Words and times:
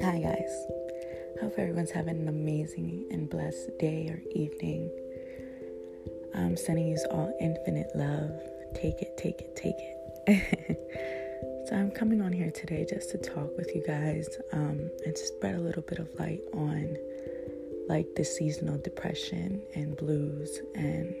Hi, 0.00 0.18
guys. 0.18 0.66
Hope 1.42 1.52
everyone's 1.58 1.90
having 1.90 2.18
an 2.18 2.28
amazing 2.28 3.08
and 3.10 3.28
blessed 3.28 3.78
day 3.78 4.08
or 4.08 4.22
evening. 4.34 4.90
I'm 6.34 6.56
sending 6.56 6.88
you 6.88 6.96
all 7.10 7.36
infinite 7.38 7.88
love. 7.94 8.30
Take 8.74 9.02
it, 9.02 9.18
take 9.18 9.42
it, 9.42 9.54
take 9.54 9.74
it. 9.76 11.66
so, 11.68 11.76
I'm 11.76 11.90
coming 11.90 12.22
on 12.22 12.32
here 12.32 12.50
today 12.50 12.86
just 12.88 13.10
to 13.10 13.18
talk 13.18 13.54
with 13.58 13.74
you 13.74 13.84
guys 13.86 14.30
um, 14.54 14.90
and 15.04 15.14
to 15.14 15.26
spread 15.26 15.56
a 15.56 15.60
little 15.60 15.82
bit 15.82 15.98
of 15.98 16.08
light 16.18 16.40
on 16.54 16.96
like 17.86 18.06
the 18.16 18.24
seasonal 18.24 18.78
depression 18.78 19.60
and 19.74 19.94
blues 19.98 20.58
and 20.74 21.14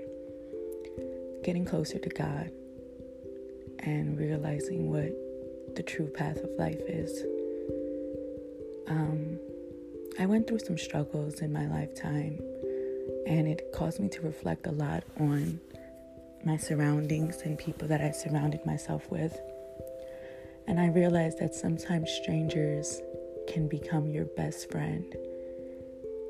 getting 1.44 1.66
closer 1.66 1.98
to 1.98 2.08
God 2.08 2.50
and 3.82 4.18
realizing 4.18 4.90
what 4.90 5.12
the 5.74 5.82
true 5.82 6.06
path 6.06 6.36
of 6.38 6.50
life 6.58 6.80
is. 6.86 7.24
Um, 8.88 9.38
I 10.18 10.26
went 10.26 10.46
through 10.46 10.60
some 10.60 10.78
struggles 10.78 11.40
in 11.40 11.52
my 11.52 11.66
lifetime, 11.66 12.38
and 13.26 13.48
it 13.48 13.72
caused 13.72 14.00
me 14.00 14.08
to 14.10 14.20
reflect 14.20 14.66
a 14.66 14.72
lot 14.72 15.04
on 15.18 15.60
my 16.44 16.56
surroundings 16.56 17.42
and 17.42 17.58
people 17.58 17.88
that 17.88 18.00
I 18.00 18.10
surrounded 18.10 18.64
myself 18.66 19.10
with. 19.10 19.40
And 20.66 20.78
I 20.78 20.88
realized 20.88 21.38
that 21.38 21.54
sometimes 21.54 22.10
strangers 22.10 23.00
can 23.48 23.68
become 23.68 24.10
your 24.10 24.26
best 24.26 24.70
friend, 24.70 25.04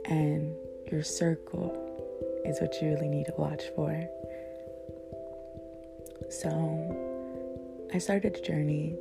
and 0.05 0.55
your 0.91 1.03
circle 1.03 1.79
is 2.45 2.61
what 2.61 2.81
you 2.81 2.89
really 2.89 3.09
need 3.09 3.27
to 3.27 3.35
watch 3.37 3.65
for. 3.75 4.09
So, 6.31 7.12
I 7.95 7.99
started 7.99 8.37
a 8.37 8.41
journey 8.41 8.97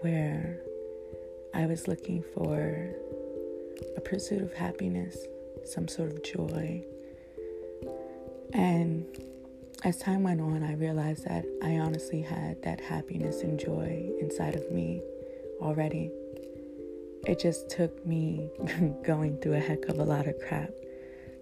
where 0.00 0.60
I 1.52 1.66
was 1.66 1.86
looking 1.86 2.24
for 2.34 2.88
a 3.98 4.00
pursuit 4.00 4.40
of 4.40 4.54
happiness, 4.54 5.18
some 5.66 5.88
sort 5.88 6.12
of 6.12 6.22
joy. 6.22 6.82
And 8.54 9.04
as 9.84 9.98
time 9.98 10.22
went 10.22 10.40
on, 10.40 10.62
I 10.62 10.72
realized 10.72 11.28
that 11.28 11.44
I 11.62 11.80
honestly 11.80 12.22
had 12.22 12.62
that 12.62 12.80
happiness 12.80 13.42
and 13.42 13.60
joy 13.60 14.10
inside 14.20 14.54
of 14.54 14.72
me 14.72 15.02
already. 15.60 16.10
It 17.26 17.38
just 17.38 17.68
took 17.68 18.06
me 18.06 18.48
going 19.04 19.36
through 19.36 19.54
a 19.54 19.60
heck 19.60 19.84
of 19.84 19.98
a 19.98 20.04
lot 20.04 20.26
of 20.26 20.34
crap 20.48 20.70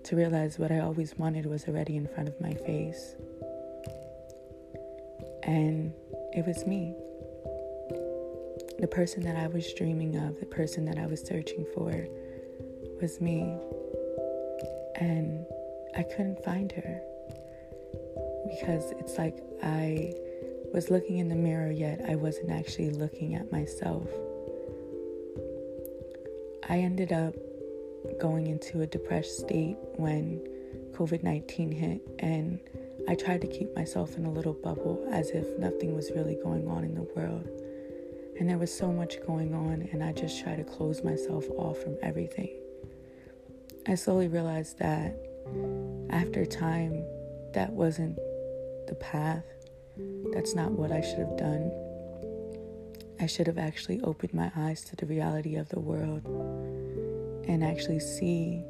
to 0.02 0.16
realize 0.16 0.58
what 0.58 0.72
I 0.72 0.80
always 0.80 1.16
wanted 1.16 1.46
was 1.46 1.68
already 1.68 1.96
in 1.96 2.08
front 2.08 2.28
of 2.28 2.40
my 2.40 2.54
face. 2.54 3.14
And 5.44 5.92
it 6.36 6.46
was 6.46 6.66
me. 6.66 6.94
The 8.78 8.86
person 8.86 9.22
that 9.22 9.36
I 9.36 9.46
was 9.46 9.72
dreaming 9.72 10.16
of, 10.16 10.38
the 10.38 10.46
person 10.46 10.84
that 10.84 10.98
I 10.98 11.06
was 11.06 11.22
searching 11.22 11.66
for, 11.74 12.06
was 13.00 13.22
me. 13.22 13.56
And 14.96 15.46
I 15.96 16.02
couldn't 16.02 16.44
find 16.44 16.70
her 16.72 17.00
because 18.50 18.92
it's 18.98 19.16
like 19.16 19.42
I 19.62 20.12
was 20.74 20.90
looking 20.90 21.18
in 21.18 21.28
the 21.30 21.34
mirror, 21.34 21.70
yet 21.70 22.02
I 22.06 22.16
wasn't 22.16 22.50
actually 22.50 22.90
looking 22.90 23.34
at 23.34 23.50
myself. 23.50 24.06
I 26.68 26.78
ended 26.78 27.12
up 27.12 27.34
going 28.20 28.46
into 28.48 28.82
a 28.82 28.86
depressed 28.86 29.38
state 29.38 29.76
when 29.96 30.46
COVID 30.92 31.22
19 31.22 31.72
hit, 31.72 32.00
and 32.18 32.60
I 33.08 33.14
tried 33.14 33.40
to 33.42 33.46
keep 33.46 33.74
myself 33.76 34.16
in 34.16 34.26
a 34.26 34.30
little 34.30 34.52
bubble 34.52 35.06
as 35.12 35.30
if 35.30 35.46
nothing 35.58 35.94
was 35.94 36.10
really 36.10 36.36
going 36.42 36.66
on 36.68 36.82
in 36.82 36.94
the 36.94 37.02
world. 37.14 37.48
And 38.38 38.50
there 38.50 38.58
was 38.58 38.76
so 38.76 38.92
much 38.92 39.24
going 39.24 39.54
on, 39.54 39.88
and 39.92 40.02
I 40.02 40.12
just 40.12 40.42
tried 40.42 40.56
to 40.56 40.64
close 40.64 41.04
myself 41.04 41.44
off 41.56 41.78
from 41.78 41.96
everything. 42.02 42.50
I 43.86 43.94
slowly 43.94 44.26
realized 44.26 44.78
that 44.80 45.16
after 46.10 46.44
time, 46.44 47.04
that 47.54 47.72
wasn't 47.72 48.16
the 48.88 48.96
path. 49.00 49.44
That's 50.32 50.54
not 50.54 50.72
what 50.72 50.90
I 50.90 51.00
should 51.00 51.20
have 51.20 51.36
done. 51.36 51.70
I 53.20 53.26
should 53.26 53.46
have 53.46 53.58
actually 53.58 54.00
opened 54.02 54.34
my 54.34 54.50
eyes 54.56 54.82
to 54.84 54.96
the 54.96 55.06
reality 55.06 55.56
of 55.56 55.68
the 55.68 55.80
world 55.80 56.26
and 57.46 57.62
actually 57.62 58.00
see 58.00 58.62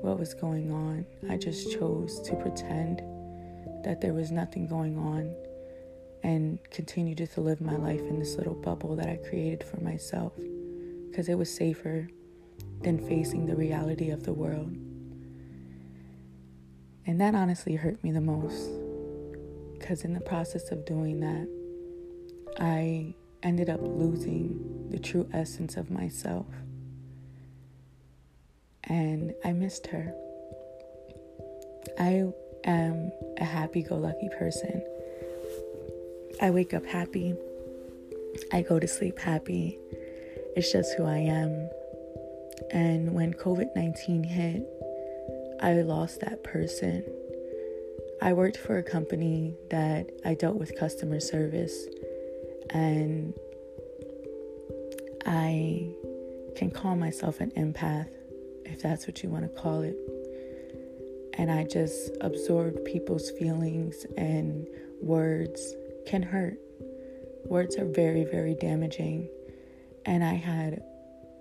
what 0.00 0.18
was 0.18 0.32
going 0.32 0.70
on. 0.70 1.04
I 1.28 1.36
just 1.36 1.72
chose 1.72 2.20
to 2.22 2.36
pretend 2.36 3.02
that 3.84 4.00
there 4.00 4.12
was 4.12 4.30
nothing 4.30 4.66
going 4.66 4.98
on 4.98 5.34
and 6.22 6.58
continue 6.70 7.14
to 7.14 7.40
live 7.40 7.60
my 7.60 7.76
life 7.76 8.00
in 8.00 8.18
this 8.18 8.36
little 8.36 8.54
bubble 8.54 8.96
that 8.96 9.08
I 9.08 9.16
created 9.28 9.62
for 9.62 9.80
myself 9.80 10.32
because 11.10 11.28
it 11.28 11.36
was 11.36 11.54
safer 11.54 12.08
than 12.82 12.98
facing 13.06 13.46
the 13.46 13.54
reality 13.54 14.10
of 14.10 14.24
the 14.24 14.32
world. 14.32 14.74
And 17.06 17.20
that 17.20 17.34
honestly 17.34 17.74
hurt 17.74 18.02
me 18.02 18.10
the 18.10 18.20
most 18.20 18.70
because 19.78 20.02
in 20.02 20.14
the 20.14 20.20
process 20.20 20.70
of 20.70 20.86
doing 20.86 21.20
that, 21.20 21.46
I 22.58 23.14
ended 23.42 23.68
up 23.68 23.80
losing 23.82 24.88
the 24.90 24.98
true 24.98 25.28
essence 25.34 25.76
of 25.76 25.90
myself. 25.90 26.46
And 28.84 29.34
I 29.44 29.52
missed 29.52 29.86
her. 29.88 30.14
I 31.98 32.32
am 32.64 33.12
a 33.38 33.44
happy 33.44 33.82
go 33.82 33.96
lucky 33.96 34.28
person. 34.38 34.82
I 36.40 36.50
wake 36.50 36.74
up 36.74 36.84
happy. 36.84 37.34
I 38.52 38.62
go 38.62 38.78
to 38.78 38.88
sleep 38.88 39.18
happy. 39.18 39.78
It's 40.56 40.70
just 40.72 40.94
who 40.96 41.04
I 41.04 41.18
am. 41.18 41.68
And 42.70 43.12
when 43.12 43.34
COVID 43.34 43.74
19 43.74 44.24
hit, 44.24 44.66
I 45.60 45.74
lost 45.82 46.20
that 46.20 46.42
person. 46.42 47.04
I 48.22 48.32
worked 48.32 48.56
for 48.56 48.78
a 48.78 48.82
company 48.82 49.54
that 49.70 50.10
I 50.24 50.34
dealt 50.34 50.56
with 50.56 50.78
customer 50.78 51.20
service, 51.20 51.86
and 52.70 53.34
I 55.26 55.88
can 56.56 56.70
call 56.70 56.96
myself 56.96 57.40
an 57.40 57.50
empath, 57.52 58.08
if 58.64 58.80
that's 58.80 59.06
what 59.06 59.22
you 59.22 59.28
want 59.28 59.44
to 59.44 59.60
call 59.60 59.82
it. 59.82 59.96
And 61.36 61.50
I 61.50 61.64
just 61.64 62.16
absorbed 62.20 62.84
people's 62.84 63.30
feelings, 63.32 64.06
and 64.16 64.66
words 65.00 65.74
can 66.06 66.22
hurt. 66.22 66.58
Words 67.46 67.76
are 67.76 67.86
very, 67.86 68.24
very 68.24 68.54
damaging. 68.54 69.28
And 70.06 70.22
I 70.24 70.34
had 70.34 70.82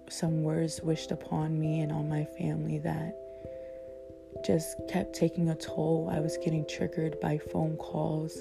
some 0.10 0.44
words 0.44 0.82
wished 0.82 1.12
upon 1.12 1.60
me 1.60 1.82
and 1.82 1.92
on 1.92 2.10
my 2.10 2.26
family 2.26 2.80
that 2.80 3.16
just 4.44 4.76
kept 4.90 5.14
taking 5.14 5.50
a 5.50 5.56
toll. 5.56 6.10
I 6.12 6.20
was 6.20 6.38
getting 6.38 6.66
triggered 6.68 7.20
by 7.20 7.38
phone 7.38 7.78
calls, 7.78 8.38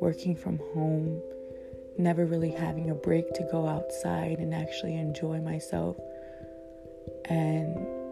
working 0.00 0.36
from 0.36 0.58
home, 0.74 1.20
never 1.98 2.26
really 2.26 2.50
having 2.50 2.90
a 2.90 2.94
break 2.94 3.32
to 3.34 3.48
go 3.50 3.66
outside 3.66 4.38
and 4.38 4.54
actually 4.54 4.96
enjoy 4.96 5.40
myself. 5.40 5.96
And 7.24 8.03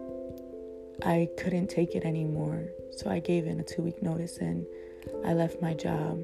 I 1.05 1.29
couldn't 1.37 1.69
take 1.69 1.95
it 1.95 2.05
anymore. 2.05 2.69
So 2.97 3.11
I 3.11 3.19
gave 3.19 3.47
in 3.47 3.59
a 3.59 3.65
two 3.65 3.83
week 3.83 4.03
notice 4.03 4.39
and 4.39 4.67
I 5.25 5.35
left 5.35 5.61
my 5.61 5.75
job. 5.75 6.21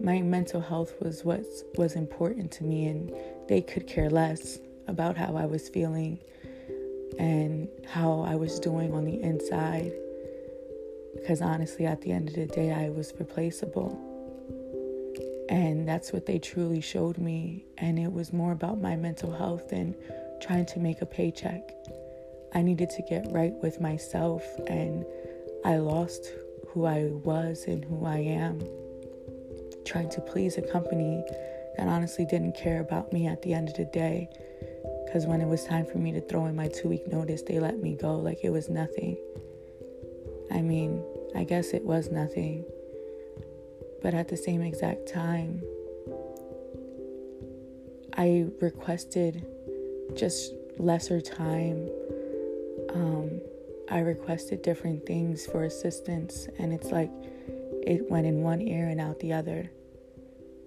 My 0.00 0.20
mental 0.22 0.60
health 0.60 0.94
was 1.00 1.24
what 1.24 1.44
was 1.76 1.94
important 1.94 2.50
to 2.52 2.64
me, 2.64 2.86
and 2.86 3.12
they 3.48 3.60
could 3.60 3.86
care 3.86 4.08
less 4.08 4.58
about 4.88 5.16
how 5.16 5.36
I 5.36 5.44
was 5.44 5.68
feeling 5.68 6.18
and 7.18 7.68
how 7.86 8.22
I 8.22 8.34
was 8.34 8.58
doing 8.58 8.94
on 8.94 9.04
the 9.04 9.20
inside. 9.20 9.92
Because 11.14 11.42
honestly, 11.42 11.84
at 11.84 12.00
the 12.00 12.12
end 12.12 12.30
of 12.30 12.34
the 12.34 12.46
day, 12.46 12.72
I 12.72 12.88
was 12.88 13.12
replaceable. 13.18 13.98
And 15.50 15.86
that's 15.86 16.12
what 16.12 16.26
they 16.26 16.38
truly 16.38 16.80
showed 16.80 17.18
me. 17.18 17.66
And 17.76 17.98
it 17.98 18.10
was 18.10 18.32
more 18.32 18.52
about 18.52 18.80
my 18.80 18.96
mental 18.96 19.32
health 19.32 19.68
than 19.68 19.94
trying 20.40 20.64
to 20.66 20.78
make 20.78 21.02
a 21.02 21.06
paycheck. 21.06 21.72
I 22.54 22.62
needed 22.62 22.90
to 22.90 23.02
get 23.02 23.26
right 23.30 23.54
with 23.62 23.80
myself, 23.80 24.44
and 24.66 25.04
I 25.64 25.76
lost 25.76 26.32
who 26.68 26.86
I 26.86 27.06
was 27.24 27.64
and 27.66 27.84
who 27.84 28.04
I 28.04 28.18
am. 28.18 28.60
Trying 29.84 30.10
to 30.10 30.20
please 30.20 30.56
a 30.56 30.62
company 30.62 31.24
that 31.76 31.88
honestly 31.88 32.24
didn't 32.24 32.56
care 32.56 32.80
about 32.80 33.12
me 33.12 33.26
at 33.26 33.42
the 33.42 33.54
end 33.54 33.68
of 33.68 33.74
the 33.76 33.84
day 33.86 34.28
because 35.04 35.26
when 35.26 35.40
it 35.40 35.48
was 35.48 35.64
time 35.64 35.84
for 35.86 35.98
me 35.98 36.12
to 36.12 36.20
throw 36.20 36.46
in 36.46 36.54
my 36.54 36.68
two 36.68 36.88
week 36.88 37.06
notice, 37.08 37.42
they 37.42 37.58
let 37.58 37.80
me 37.80 37.96
go 37.96 38.16
like 38.16 38.44
it 38.44 38.50
was 38.50 38.68
nothing. 38.68 39.16
I 40.52 40.60
mean, 40.62 41.02
I 41.34 41.44
guess 41.44 41.70
it 41.70 41.84
was 41.84 42.10
nothing. 42.10 42.64
But 44.02 44.14
at 44.14 44.28
the 44.28 44.36
same 44.36 44.62
exact 44.62 45.08
time, 45.08 45.62
I 48.16 48.46
requested 48.60 49.46
just 50.14 50.52
lesser 50.78 51.20
time. 51.20 51.88
Um, 52.94 53.40
I 53.90 54.00
requested 54.00 54.62
different 54.62 55.06
things 55.06 55.46
for 55.46 55.64
assistance, 55.64 56.48
and 56.58 56.72
it's 56.72 56.90
like 56.90 57.10
it 57.82 58.10
went 58.10 58.26
in 58.26 58.42
one 58.42 58.60
ear 58.60 58.88
and 58.88 59.00
out 59.00 59.18
the 59.20 59.32
other. 59.32 59.70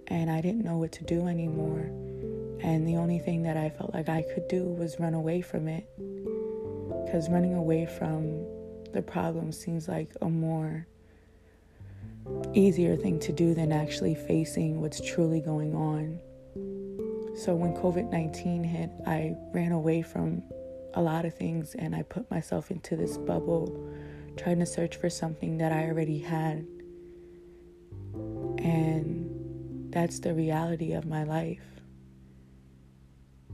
and 0.08 0.30
I 0.30 0.42
didn't 0.42 0.64
know 0.66 0.78
what 0.78 0.92
to 0.94 1.04
do 1.04 1.28
anymore. 1.28 1.90
And 2.62 2.88
the 2.88 2.98
only 2.98 3.20
thing 3.20 3.44
that 3.44 3.58
I 3.58 3.70
felt 3.70 3.94
like 3.94 4.10
I 4.10 4.22
could 4.22 4.48
do 4.48 4.64
was 4.64 5.00
run 5.00 5.14
away 5.14 5.42
from 5.42 5.68
it. 5.68 5.88
Because 7.06 7.30
running 7.30 7.56
away 7.56 7.86
from 7.86 8.46
the 8.94 9.02
problem 9.02 9.52
seems 9.52 9.88
like 9.88 10.12
a 10.22 10.30
more 10.30 10.88
easier 12.54 12.96
thing 12.96 13.20
to 13.20 13.32
do 13.32 13.54
than 13.54 13.72
actually 13.72 14.16
facing 14.16 14.82
what's 14.82 15.02
truly 15.02 15.42
going 15.42 15.74
on. 15.76 16.20
So 17.36 17.56
when 17.56 17.74
COVID 17.74 18.12
19 18.12 18.64
hit, 18.64 18.92
I 19.08 19.36
ran 19.54 19.72
away 19.72 20.02
from 20.02 20.44
a 20.96 21.02
lot 21.02 21.26
of 21.26 21.36
things 21.36 21.76
and 21.76 21.96
I 21.96 22.04
put 22.04 22.30
myself 22.30 22.72
into 22.72 22.96
this 22.96 23.18
bubble 23.18 23.90
trying 24.38 24.60
to 24.60 24.66
search 24.66 24.96
for 24.96 25.10
something 25.10 25.58
that 25.58 25.72
I 25.72 25.86
already 25.86 26.20
had. 26.20 26.66
And 28.60 29.92
that's 29.92 30.20
the 30.20 30.34
reality 30.34 30.94
of 30.94 31.06
my 31.06 31.24
life. 31.24 31.62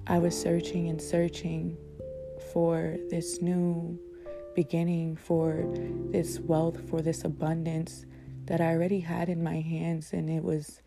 I 0.07 0.17
was 0.17 0.39
searching 0.39 0.87
and 0.89 1.01
searching 1.01 1.77
for 2.53 2.97
this 3.09 3.41
new 3.41 3.99
beginning, 4.55 5.15
for 5.15 5.65
this 6.11 6.39
wealth, 6.39 6.89
for 6.89 7.01
this 7.01 7.23
abundance 7.23 8.05
that 8.45 8.61
I 8.61 8.73
already 8.73 8.99
had 8.99 9.29
in 9.29 9.43
my 9.43 9.61
hands, 9.61 10.13
and 10.13 10.29
it 10.29 10.43
was 10.43 10.81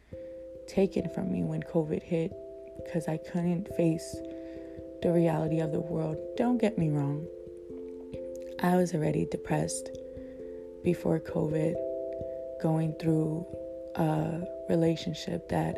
taken 0.66 1.08
from 1.10 1.30
me 1.30 1.44
when 1.44 1.62
COVID 1.62 2.02
hit 2.02 2.32
because 2.84 3.06
I 3.06 3.18
couldn't 3.18 3.68
face 3.76 4.16
the 5.02 5.12
reality 5.12 5.60
of 5.60 5.72
the 5.72 5.80
world. 5.80 6.16
Don't 6.36 6.58
get 6.58 6.78
me 6.78 6.88
wrong, 6.88 7.26
I 8.62 8.76
was 8.76 8.94
already 8.94 9.26
depressed 9.26 9.90
before 10.84 11.18
COVID, 11.18 11.74
going 12.62 12.94
through 12.94 13.44
a 13.96 14.40
relationship 14.68 15.48
that 15.48 15.76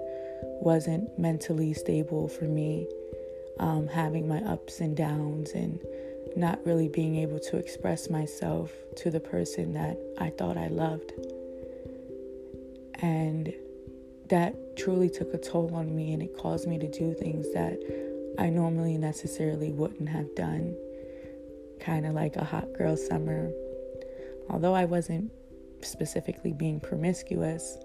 wasn't 0.61 1.19
mentally 1.19 1.73
stable 1.73 2.29
for 2.29 2.45
me, 2.45 2.87
um, 3.59 3.89
having 3.89 4.29
my 4.29 4.39
ups 4.41 4.81
and 4.81 4.95
downs, 4.95 5.53
and 5.53 5.81
not 6.37 6.65
really 6.67 6.89
being 6.89 7.17
able 7.17 7.39
to 7.39 7.57
express 7.57 8.11
myself 8.11 8.71
to 8.97 9.11
the 9.11 9.21
person 9.21 9.73
that 9.73 9.99
I 10.19 10.31
thought 10.31 10.59
I 10.59 10.69
loved. 10.69 11.13
And 13.01 13.53
that 14.29 14.77
truly 14.77 15.09
took 15.09 15.33
a 15.33 15.39
toll 15.39 15.75
on 15.75 15.95
me, 15.97 16.13
and 16.13 16.23
it 16.23 16.37
caused 16.37 16.69
me 16.69 16.79
to 16.79 16.89
do 16.89 17.15
things 17.15 17.51
that 17.55 17.79
I 18.39 18.51
normally 18.51 18.97
necessarily 18.99 19.73
wouldn't 19.73 20.09
have 20.09 20.35
done. 20.35 20.77
Kind 21.81 22.07
of 22.07 22.15
like 22.15 22.37
a 22.37 22.45
hot 22.45 22.73
girl 22.73 22.97
summer. 22.97 23.51
Although 24.51 24.75
I 24.75 24.85
wasn't 24.85 25.31
specifically 25.83 26.53
being 26.53 26.81
promiscuous, 26.81 27.79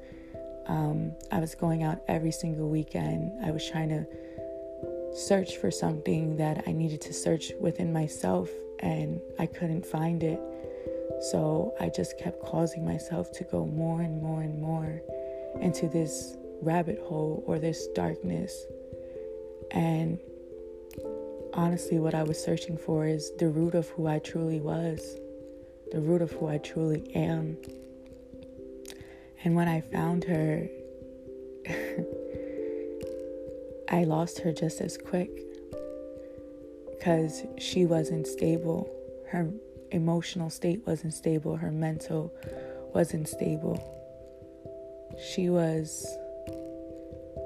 um, 0.67 1.13
I 1.31 1.39
was 1.39 1.55
going 1.55 1.83
out 1.83 2.01
every 2.07 2.31
single 2.31 2.69
weekend. 2.69 3.31
I 3.45 3.51
was 3.51 3.67
trying 3.69 3.89
to 3.89 4.05
search 5.15 5.57
for 5.57 5.71
something 5.71 6.37
that 6.37 6.63
I 6.67 6.71
needed 6.71 7.01
to 7.01 7.13
search 7.13 7.51
within 7.59 7.91
myself, 7.91 8.49
and 8.79 9.19
I 9.39 9.45
couldn't 9.45 9.85
find 9.85 10.23
it. 10.23 10.39
So 11.31 11.73
I 11.79 11.89
just 11.89 12.17
kept 12.17 12.41
causing 12.41 12.85
myself 12.85 13.31
to 13.33 13.43
go 13.43 13.65
more 13.65 14.01
and 14.01 14.21
more 14.21 14.41
and 14.41 14.61
more 14.61 15.01
into 15.59 15.87
this 15.89 16.37
rabbit 16.61 16.99
hole 16.99 17.43
or 17.45 17.59
this 17.59 17.87
darkness. 17.87 18.65
And 19.71 20.19
honestly, 21.59 21.99
what 21.99 22.15
I 22.15 22.23
was 22.23 22.41
searching 22.41 22.77
for 22.77 23.05
is 23.05 23.33
the 23.37 23.49
root 23.49 23.75
of 23.75 23.89
who 23.89 24.07
I 24.07 24.19
truly 24.19 24.61
was, 24.61 25.17
the 25.91 25.99
root 25.99 26.21
of 26.21 26.31
who 26.31 26.47
I 26.47 26.57
truly 26.57 27.13
am. 27.13 27.57
And 29.43 29.55
when 29.55 29.67
I 29.67 29.81
found 29.81 30.23
her, 30.23 30.69
I 33.91 34.05
lost 34.05 34.39
her 34.39 34.53
just 34.53 34.79
as 34.79 34.97
quick 34.97 35.29
because 36.91 37.43
she 37.57 37.85
wasn't 37.85 38.25
stable. 38.25 38.89
Her 39.27 39.49
emotional 39.91 40.49
state 40.49 40.87
wasn't 40.87 41.13
stable, 41.13 41.57
her 41.57 41.71
mental 41.71 42.33
wasn't 42.93 43.27
stable. 43.27 43.77
She 45.33 45.49
was 45.49 46.07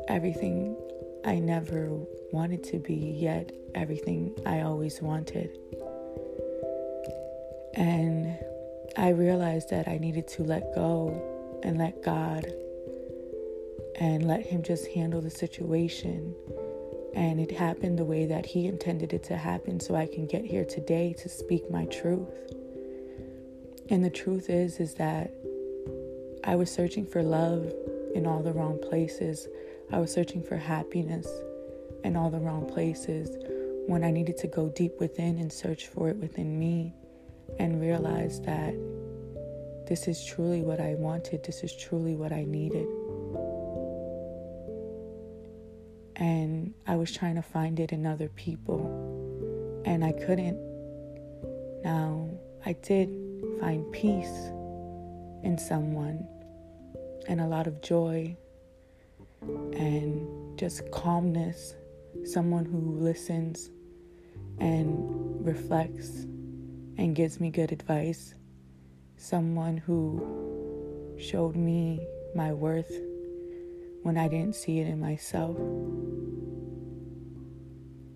everything 0.07 0.77
I 1.25 1.39
never 1.39 1.89
wanted 2.31 2.63
to 2.65 2.77
be, 2.77 2.93
yet 2.93 3.51
everything 3.75 4.33
I 4.45 4.61
always 4.61 5.01
wanted. 5.01 5.57
And 7.75 8.37
I 8.95 9.09
realized 9.09 9.69
that 9.71 9.87
I 9.87 9.97
needed 9.97 10.27
to 10.29 10.43
let 10.43 10.75
go 10.75 11.59
and 11.63 11.77
let 11.77 12.03
God 12.03 12.45
and 13.99 14.27
let 14.27 14.45
Him 14.45 14.61
just 14.63 14.87
handle 14.87 15.21
the 15.21 15.29
situation. 15.29 16.35
And 17.15 17.39
it 17.39 17.51
happened 17.51 17.97
the 17.97 18.05
way 18.05 18.25
that 18.25 18.45
He 18.45 18.67
intended 18.67 19.13
it 19.13 19.23
to 19.23 19.37
happen 19.37 19.79
so 19.79 19.95
I 19.95 20.05
can 20.05 20.25
get 20.25 20.45
here 20.45 20.65
today 20.65 21.13
to 21.19 21.29
speak 21.29 21.69
my 21.71 21.85
truth. 21.85 22.53
And 23.89 24.03
the 24.03 24.09
truth 24.09 24.49
is 24.49 24.79
is 24.79 24.95
that 24.95 25.33
I 26.43 26.55
was 26.55 26.71
searching 26.71 27.05
for 27.05 27.23
love 27.23 27.71
in 28.13 28.27
all 28.27 28.41
the 28.43 28.53
wrong 28.53 28.79
places. 28.89 29.47
I 29.91 29.99
was 29.99 30.11
searching 30.11 30.43
for 30.43 30.57
happiness 30.57 31.27
in 32.03 32.15
all 32.15 32.29
the 32.29 32.39
wrong 32.39 32.65
places 32.65 33.29
when 33.87 34.03
I 34.03 34.11
needed 34.11 34.37
to 34.37 34.47
go 34.47 34.69
deep 34.69 34.99
within 34.99 35.37
and 35.39 35.51
search 35.51 35.87
for 35.87 36.09
it 36.09 36.17
within 36.17 36.57
me 36.57 36.93
and 37.59 37.81
realize 37.81 38.39
that 38.41 38.73
this 39.87 40.07
is 40.07 40.23
truly 40.25 40.61
what 40.61 40.79
I 40.79 40.95
wanted, 40.95 41.43
this 41.43 41.63
is 41.63 41.75
truly 41.75 42.15
what 42.15 42.31
I 42.31 42.45
needed. 42.45 42.87
And 46.15 46.73
I 46.87 46.95
was 46.95 47.11
trying 47.11 47.35
to 47.35 47.41
find 47.41 47.79
it 47.79 47.91
in 47.91 48.05
other 48.05 48.29
people, 48.29 49.81
and 49.85 50.05
I 50.05 50.13
couldn't. 50.13 50.57
Now, 51.83 52.29
I 52.65 52.73
did 52.73 53.09
find 53.59 53.91
peace 53.91 54.51
in 55.43 55.57
someone 55.57 56.25
and 57.27 57.41
a 57.41 57.47
lot 57.47 57.67
of 57.67 57.81
joy 57.81 58.37
and 59.41 60.57
just 60.57 60.89
calmness, 60.91 61.75
someone 62.25 62.65
who 62.65 62.97
listens 62.99 63.69
and 64.59 65.45
reflects 65.45 66.25
and 66.97 67.15
gives 67.15 67.39
me 67.39 67.49
good 67.49 67.71
advice, 67.71 68.35
someone 69.17 69.77
who 69.77 71.15
showed 71.17 71.55
me 71.55 72.05
my 72.35 72.53
worth 72.53 72.91
when 74.03 74.17
I 74.17 74.27
didn't 74.27 74.55
see 74.55 74.79
it 74.79 74.87
in 74.87 74.99
myself. 74.99 75.57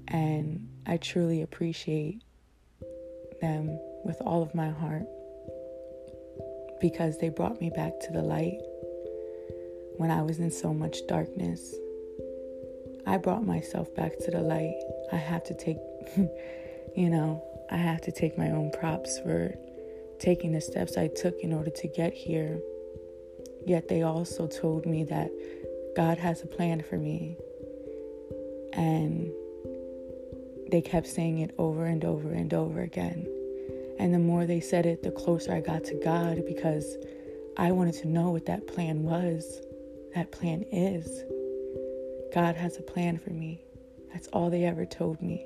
And 0.10 0.68
I 0.86 0.98
truly 0.98 1.42
appreciate 1.42 2.24
them 3.42 3.78
with 4.04 4.22
all 4.22 4.42
of 4.42 4.56
my 4.56 4.70
heart 4.70 5.06
because 6.80 7.18
they 7.18 7.30
brought 7.30 7.60
me 7.60 7.70
back 7.70 8.00
to 8.02 8.14
the 8.14 8.22
light 8.22 8.60
when 9.98 10.12
I 10.12 10.22
was 10.22 10.40
in 10.40 10.52
so 10.52 10.74
much 10.74 10.98
darkness. 11.08 11.76
I 13.08 13.16
brought 13.16 13.46
myself 13.46 13.94
back 13.96 14.20
to 14.20 14.32
the 14.32 14.42
light. 14.42 14.76
I 15.14 15.16
have 15.16 15.44
to 15.46 15.54
take, 15.54 15.78
you 16.96 17.10
know, 17.10 17.42
I 17.72 17.78
have 17.78 18.02
to 18.02 18.12
take 18.12 18.38
my 18.38 18.52
own 18.52 18.72
props 18.72 19.18
for 19.20 19.56
taking 20.20 20.52
the 20.52 20.60
steps 20.60 20.98
I 20.98 21.08
took 21.08 21.40
in 21.40 21.54
order 21.54 21.72
to 21.72 21.88
get 21.88 22.14
here. 22.14 22.60
Yet 23.66 23.88
they 23.88 24.02
also 24.02 24.46
told 24.48 24.86
me 24.86 25.06
that 25.06 25.32
God 25.96 26.18
has 26.18 26.44
a 26.44 26.48
plan 26.48 26.84
for 26.84 26.98
me. 26.98 27.38
And 28.74 29.32
they 30.70 30.82
kept 30.82 31.08
saying 31.08 31.40
it 31.40 31.56
over 31.58 31.86
and 31.86 32.04
over 32.04 32.34
and 32.34 32.54
over 32.54 32.82
again. 32.82 33.26
And 34.00 34.14
the 34.14 34.20
more 34.20 34.46
they 34.46 34.60
said 34.60 34.86
it, 34.86 35.02
the 35.02 35.12
closer 35.12 35.54
I 35.54 35.62
got 35.62 35.86
to 35.86 35.96
God 36.04 36.46
because 36.46 36.98
I 37.56 37.72
wanted 37.72 37.96
to 37.96 38.08
know 38.10 38.32
what 38.32 38.46
that 38.48 38.68
plan 38.68 39.04
was 39.04 39.62
that 40.14 40.32
plan 40.32 40.66
is. 40.72 41.24
God 42.34 42.56
has 42.56 42.78
a 42.78 42.82
plan 42.82 43.18
for 43.18 43.32
me. 43.32 43.62
That's 44.12 44.28
all 44.30 44.50
they 44.50 44.66
ever 44.66 44.86
told 44.86 45.22
me. 45.22 45.46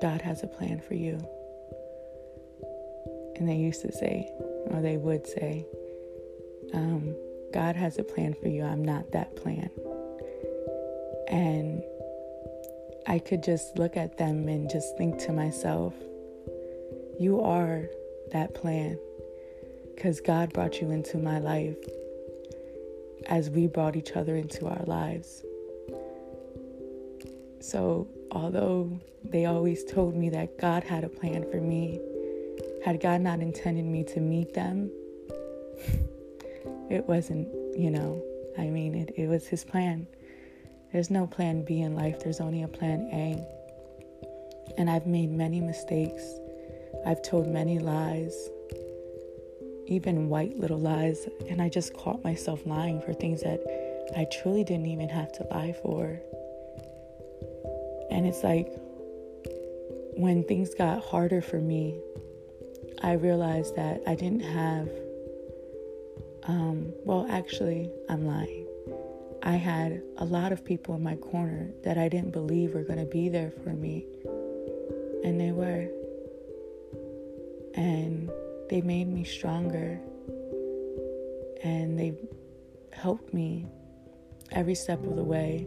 God 0.00 0.20
has 0.22 0.42
a 0.42 0.46
plan 0.46 0.80
for 0.80 0.94
you. 0.94 1.18
And 3.36 3.48
they 3.48 3.56
used 3.56 3.82
to 3.82 3.92
say, 3.92 4.28
or 4.66 4.80
they 4.80 4.96
would 4.96 5.26
say, 5.26 5.66
um, 6.74 7.14
God 7.52 7.76
has 7.76 7.98
a 7.98 8.04
plan 8.04 8.34
for 8.34 8.48
you. 8.48 8.64
I'm 8.64 8.84
not 8.84 9.12
that 9.12 9.36
plan. 9.36 9.70
And 11.28 11.82
I 13.06 13.18
could 13.18 13.42
just 13.42 13.78
look 13.78 13.96
at 13.96 14.18
them 14.18 14.48
and 14.48 14.70
just 14.70 14.96
think 14.96 15.18
to 15.20 15.32
myself, 15.32 15.94
you 17.18 17.40
are 17.40 17.88
that 18.32 18.54
plan 18.54 18.98
because 19.94 20.20
God 20.20 20.52
brought 20.52 20.80
you 20.80 20.90
into 20.90 21.18
my 21.18 21.38
life 21.38 21.76
as 23.26 23.50
we 23.50 23.66
brought 23.66 23.96
each 23.96 24.12
other 24.12 24.36
into 24.36 24.66
our 24.66 24.82
lives. 24.86 25.44
So, 27.60 28.08
although 28.32 28.90
they 29.24 29.46
always 29.46 29.84
told 29.84 30.16
me 30.16 30.30
that 30.30 30.58
God 30.58 30.82
had 30.82 31.04
a 31.04 31.08
plan 31.08 31.48
for 31.50 31.60
me, 31.60 32.00
had 32.84 33.00
God 33.00 33.20
not 33.20 33.40
intended 33.40 33.84
me 33.84 34.02
to 34.04 34.20
meet 34.20 34.54
them, 34.54 34.90
it 36.90 37.06
wasn't, 37.06 37.48
you 37.78 37.90
know, 37.90 38.22
I 38.58 38.66
mean, 38.66 38.94
it, 38.94 39.14
it 39.16 39.28
was 39.28 39.46
His 39.46 39.64
plan. 39.64 40.06
There's 40.92 41.10
no 41.10 41.26
plan 41.26 41.64
B 41.64 41.80
in 41.80 41.94
life, 41.94 42.20
there's 42.20 42.40
only 42.40 42.62
a 42.62 42.68
plan 42.68 43.08
A. 43.12 43.46
And 44.76 44.90
I've 44.90 45.06
made 45.06 45.30
many 45.30 45.60
mistakes. 45.60 46.22
I've 47.06 47.22
told 47.22 47.48
many 47.48 47.78
lies, 47.78 48.50
even 49.92 50.28
white 50.28 50.58
little 50.58 50.80
lies, 50.80 51.28
and 51.48 51.60
I 51.60 51.68
just 51.68 51.94
caught 51.94 52.24
myself 52.24 52.66
lying 52.66 53.00
for 53.02 53.12
things 53.12 53.42
that 53.42 53.60
I 54.16 54.26
truly 54.42 54.64
didn't 54.64 54.86
even 54.86 55.08
have 55.08 55.32
to 55.32 55.46
lie 55.50 55.74
for. 55.82 56.20
And 58.10 58.26
it's 58.26 58.42
like 58.42 58.68
when 60.16 60.44
things 60.44 60.74
got 60.74 61.02
harder 61.02 61.40
for 61.40 61.60
me, 61.60 61.98
I 63.02 63.12
realized 63.12 63.76
that 63.76 64.02
I 64.06 64.14
didn't 64.14 64.40
have, 64.40 64.88
um, 66.44 66.92
well, 67.04 67.26
actually, 67.30 67.90
I'm 68.08 68.26
lying. 68.26 68.66
I 69.42 69.56
had 69.56 70.02
a 70.18 70.24
lot 70.24 70.52
of 70.52 70.64
people 70.64 70.94
in 70.94 71.02
my 71.02 71.16
corner 71.16 71.70
that 71.82 71.98
I 71.98 72.08
didn't 72.08 72.32
believe 72.32 72.74
were 72.74 72.84
going 72.84 73.00
to 73.00 73.06
be 73.06 73.28
there 73.28 73.52
for 73.64 73.70
me. 73.70 74.06
And 75.24 75.40
they 75.40 75.52
were. 75.52 75.88
And 77.74 78.30
they 78.72 78.80
made 78.80 79.06
me 79.06 79.22
stronger. 79.22 80.00
And 81.62 81.98
they 81.98 82.14
helped 82.90 83.34
me 83.34 83.66
every 84.50 84.74
step 84.74 85.04
of 85.04 85.14
the 85.14 85.22
way. 85.22 85.66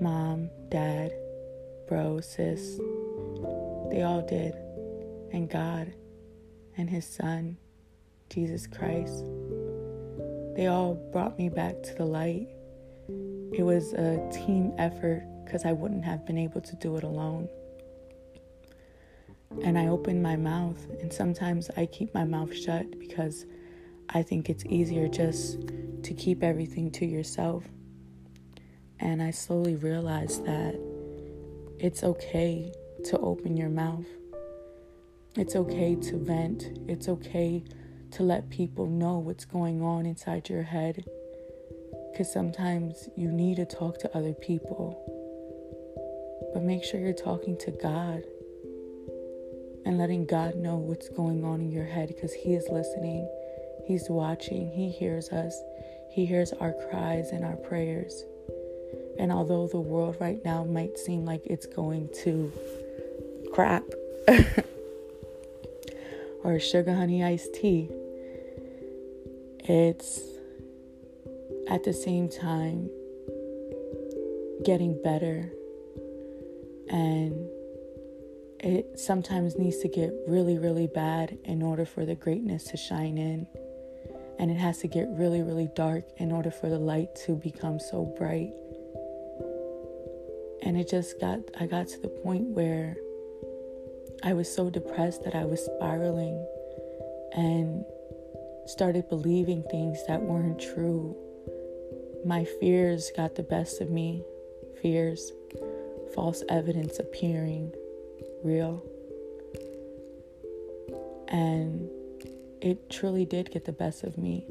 Mom, 0.00 0.50
dad, 0.70 1.12
bro, 1.86 2.20
sis, 2.20 2.78
they 3.92 4.02
all 4.02 4.26
did. 4.28 4.54
And 5.32 5.48
God 5.48 5.94
and 6.76 6.90
His 6.90 7.06
Son, 7.06 7.56
Jesus 8.28 8.66
Christ, 8.66 9.24
they 10.56 10.66
all 10.66 10.94
brought 11.12 11.38
me 11.38 11.48
back 11.48 11.80
to 11.84 11.94
the 11.94 12.04
light. 12.04 12.48
It 13.52 13.62
was 13.62 13.92
a 13.92 14.28
team 14.32 14.72
effort 14.78 15.22
because 15.44 15.64
I 15.64 15.74
wouldn't 15.74 16.04
have 16.04 16.26
been 16.26 16.38
able 16.38 16.60
to 16.60 16.74
do 16.74 16.96
it 16.96 17.04
alone. 17.04 17.48
And 19.62 19.78
I 19.78 19.88
open 19.88 20.22
my 20.22 20.36
mouth, 20.36 20.86
and 21.00 21.12
sometimes 21.12 21.70
I 21.76 21.86
keep 21.86 22.14
my 22.14 22.24
mouth 22.24 22.54
shut 22.54 22.98
because 22.98 23.46
I 24.10 24.22
think 24.22 24.48
it's 24.48 24.64
easier 24.66 25.08
just 25.08 25.58
to 26.02 26.14
keep 26.14 26.42
everything 26.42 26.90
to 26.92 27.06
yourself. 27.06 27.64
And 29.00 29.22
I 29.22 29.30
slowly 29.30 29.76
realized 29.76 30.44
that 30.44 30.78
it's 31.78 32.04
okay 32.04 32.72
to 33.04 33.18
open 33.18 33.56
your 33.56 33.68
mouth. 33.68 34.06
It's 35.36 35.56
okay 35.56 35.94
to 35.94 36.16
vent. 36.16 36.78
It's 36.88 37.08
okay 37.08 37.64
to 38.12 38.22
let 38.22 38.50
people 38.50 38.86
know 38.86 39.18
what's 39.18 39.44
going 39.44 39.82
on 39.82 40.06
inside 40.06 40.48
your 40.48 40.62
head. 40.62 41.04
Because 42.10 42.32
sometimes 42.32 43.08
you 43.16 43.30
need 43.30 43.56
to 43.56 43.66
talk 43.66 43.98
to 43.98 44.16
other 44.16 44.32
people. 44.32 45.04
But 46.52 46.62
make 46.62 46.82
sure 46.82 47.00
you're 47.00 47.12
talking 47.12 47.56
to 47.58 47.70
God 47.70 48.22
and 49.84 49.98
letting 49.98 50.26
God 50.26 50.56
know 50.56 50.76
what's 50.76 51.08
going 51.08 51.44
on 51.44 51.60
in 51.60 51.70
your 51.70 51.84
head 51.84 52.08
because 52.08 52.32
He 52.32 52.54
is 52.54 52.68
listening, 52.70 53.28
He's 53.86 54.08
watching, 54.08 54.70
He 54.70 54.90
hears 54.90 55.30
us, 55.30 55.60
He 56.10 56.26
hears 56.26 56.52
our 56.54 56.74
cries 56.88 57.30
and 57.30 57.44
our 57.44 57.56
prayers. 57.56 58.24
And 59.18 59.32
although 59.32 59.66
the 59.66 59.80
world 59.80 60.16
right 60.20 60.44
now 60.44 60.64
might 60.64 60.98
seem 60.98 61.24
like 61.24 61.42
it's 61.46 61.66
going 61.66 62.08
to 62.22 62.52
crap 63.52 63.82
or 66.44 66.60
sugar 66.60 66.94
honey 66.94 67.24
iced 67.24 67.54
tea, 67.54 67.90
it's 69.60 70.20
at 71.68 71.84
the 71.84 71.92
same 71.92 72.28
time 72.28 72.88
getting 74.64 75.00
better 75.02 75.50
and 76.88 77.48
it 78.60 78.98
sometimes 78.98 79.56
needs 79.56 79.78
to 79.78 79.88
get 79.88 80.12
really, 80.26 80.58
really 80.58 80.88
bad 80.88 81.38
in 81.44 81.62
order 81.62 81.84
for 81.84 82.04
the 82.04 82.14
greatness 82.14 82.64
to 82.64 82.76
shine 82.76 83.16
in. 83.16 83.46
And 84.38 84.50
it 84.50 84.56
has 84.56 84.78
to 84.78 84.88
get 84.88 85.06
really, 85.10 85.42
really 85.42 85.68
dark 85.74 86.04
in 86.16 86.32
order 86.32 86.50
for 86.50 86.68
the 86.68 86.78
light 86.78 87.14
to 87.26 87.34
become 87.36 87.78
so 87.78 88.04
bright. 88.18 88.52
And 90.62 90.76
it 90.76 90.88
just 90.88 91.20
got, 91.20 91.40
I 91.58 91.66
got 91.66 91.88
to 91.88 92.00
the 92.00 92.08
point 92.08 92.48
where 92.48 92.96
I 94.24 94.32
was 94.32 94.52
so 94.52 94.70
depressed 94.70 95.24
that 95.24 95.34
I 95.34 95.44
was 95.44 95.64
spiraling 95.64 96.44
and 97.32 97.84
started 98.66 99.08
believing 99.08 99.62
things 99.70 99.98
that 100.08 100.20
weren't 100.20 100.60
true. 100.60 101.16
My 102.24 102.44
fears 102.44 103.12
got 103.16 103.36
the 103.36 103.44
best 103.44 103.80
of 103.80 103.90
me. 103.90 104.24
Fears, 104.82 105.32
false 106.14 106.42
evidence 106.48 106.98
appearing 106.98 107.72
real. 108.44 108.82
And 111.28 111.88
it 112.60 112.90
truly 112.90 113.24
did 113.24 113.50
get 113.50 113.64
the 113.64 113.72
best 113.72 114.02
of 114.04 114.18
me. 114.18 114.46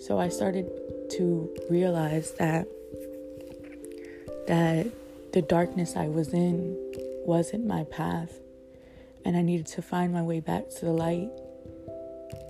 So 0.00 0.18
I 0.18 0.28
started 0.28 0.70
to 1.12 1.54
realize 1.68 2.32
that 2.32 2.68
that 4.46 4.86
the 5.32 5.42
darkness 5.42 5.96
I 5.96 6.06
was 6.06 6.32
in 6.32 6.76
wasn't 7.24 7.66
my 7.66 7.82
path 7.84 8.38
and 9.24 9.36
I 9.36 9.42
needed 9.42 9.66
to 9.68 9.82
find 9.82 10.12
my 10.12 10.22
way 10.22 10.38
back 10.38 10.70
to 10.70 10.84
the 10.84 10.92
light. 10.92 11.30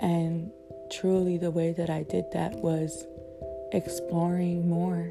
And 0.00 0.52
truly 0.90 1.38
the 1.38 1.50
way 1.50 1.72
that 1.72 1.88
I 1.88 2.02
did 2.02 2.26
that 2.32 2.56
was 2.56 3.06
exploring 3.72 4.68
more, 4.68 5.10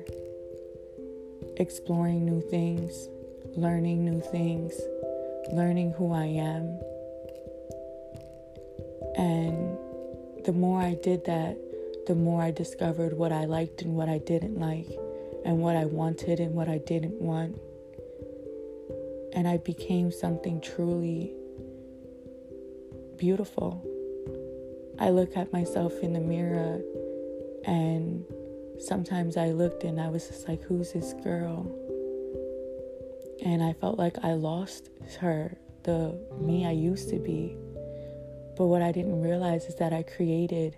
exploring 1.58 2.24
new 2.24 2.42
things, 2.42 3.10
learning 3.56 4.04
new 4.04 4.20
things, 4.20 4.74
learning 5.52 5.94
who 5.94 6.14
I 6.14 6.26
am. 6.26 6.80
And 9.16 9.78
the 10.44 10.52
more 10.52 10.82
I 10.82 10.96
did 10.96 11.26
that, 11.26 11.58
the 12.06 12.16
more 12.16 12.42
I 12.42 12.52
discovered 12.52 13.18
what 13.18 13.32
I 13.32 13.46
liked 13.46 13.82
and 13.82 13.96
what 13.96 14.10
I 14.10 14.18
didn't 14.18 14.60
like, 14.60 14.88
and 15.46 15.60
what 15.60 15.76
I 15.76 15.86
wanted 15.86 16.40
and 16.40 16.54
what 16.54 16.68
I 16.68 16.80
didn't 16.80 17.22
want. 17.22 17.60
And 19.34 19.48
I 19.48 19.58
became 19.58 20.12
something 20.12 20.60
truly 20.62 21.34
beautiful. 23.18 23.84
I 25.00 25.10
look 25.10 25.38
at 25.38 25.54
myself 25.54 25.94
in 26.02 26.14
the 26.14 26.20
mirror, 26.20 26.82
and 27.66 28.26
sometimes 28.80 29.38
I 29.38 29.52
looked 29.52 29.84
and 29.84 30.00
I 30.00 30.10
was 30.10 30.28
just 30.28 30.48
like, 30.48 30.62
Who's 30.64 30.92
this 30.92 31.14
girl? 31.24 31.85
And 33.44 33.64
I 33.64 33.74
felt 33.74 33.98
like 33.98 34.18
I 34.24 34.34
lost 34.34 34.90
her, 35.20 35.58
the 35.84 36.20
me 36.40 36.66
I 36.66 36.72
used 36.72 37.10
to 37.10 37.20
be. 37.20 37.58
But 38.58 38.68
what 38.68 38.82
I 38.82 38.92
didn't 38.92 39.22
realize 39.22 39.66
is 39.66 39.76
that 39.76 39.92
I 39.92 40.04
created 40.04 40.78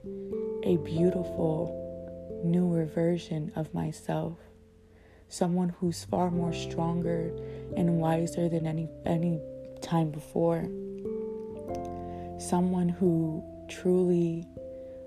a 0.64 0.78
beautiful, 0.78 2.42
newer 2.44 2.86
version 2.86 3.52
of 3.56 3.74
myself. 3.74 4.38
Someone 5.30 5.70
who's 5.70 6.04
far 6.04 6.32
more 6.32 6.54
stronger 6.54 7.32
and 7.76 8.00
wiser 8.00 8.50
than 8.50 8.66
any, 8.66 8.90
any 9.06 9.40
time 9.82 10.10
before. 10.10 10.64
Someone 12.40 12.90
who 12.90 13.44
truly 13.70 14.46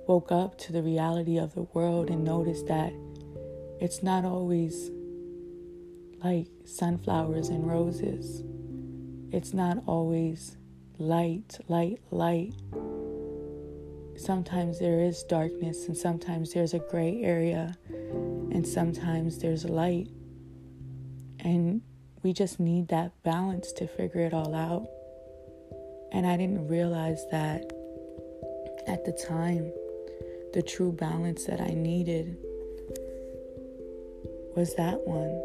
woke 0.07 0.31
up 0.31 0.59
to 0.59 0.73
the 0.73 0.83
reality 0.83 1.39
of 1.39 1.55
the 1.55 1.63
world 1.63 2.11
and 2.11 2.25
noticed 2.25 2.67
that 2.67 2.93
it's 3.81 4.03
not 4.03 4.25
always 4.25 4.91
like 6.23 6.47
sunflowers 6.65 7.49
and 7.49 7.67
roses. 7.67 8.43
It's 9.33 9.55
not 9.55 9.83
always 9.87 10.57
light, 10.99 11.59
light, 11.69 12.01
light. 12.11 12.55
Sometimes 14.17 14.79
there 14.79 15.01
is 15.01 15.23
darkness, 15.25 15.87
and 15.87 15.97
sometimes 15.97 16.53
there's 16.53 16.75
a 16.75 16.79
gray 16.79 17.23
area, 17.23 17.77
and 17.89 18.67
sometimes 18.67 19.39
there's 19.39 19.65
light. 19.65 20.09
And 21.39 21.81
we 22.23 22.35
just 22.35 22.61
need 22.61 22.89
that 22.89 23.23
balance 23.23 23.73
to 23.73 23.87
figure 23.87 24.21
it 24.21 24.35
all 24.35 24.55
out. 24.55 24.89
And 26.13 26.27
I 26.27 26.37
didn't 26.37 26.69
realize 26.69 27.25
that 27.31 27.73
at 28.87 29.05
the 29.05 29.13
time, 29.13 29.73
the 30.53 30.63
true 30.63 30.93
balance 30.93 31.45
that 31.45 31.61
I 31.61 31.69
needed 31.69 32.37
was 34.55 34.75
that 34.75 35.07
one 35.07 35.41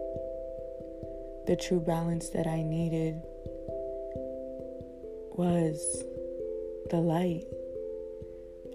the 1.47 1.55
true 1.55 1.79
balance 1.79 2.29
that 2.29 2.47
I 2.47 2.63
needed 2.63 3.21
was 5.37 6.03
the 6.89 6.97
light 6.97 7.43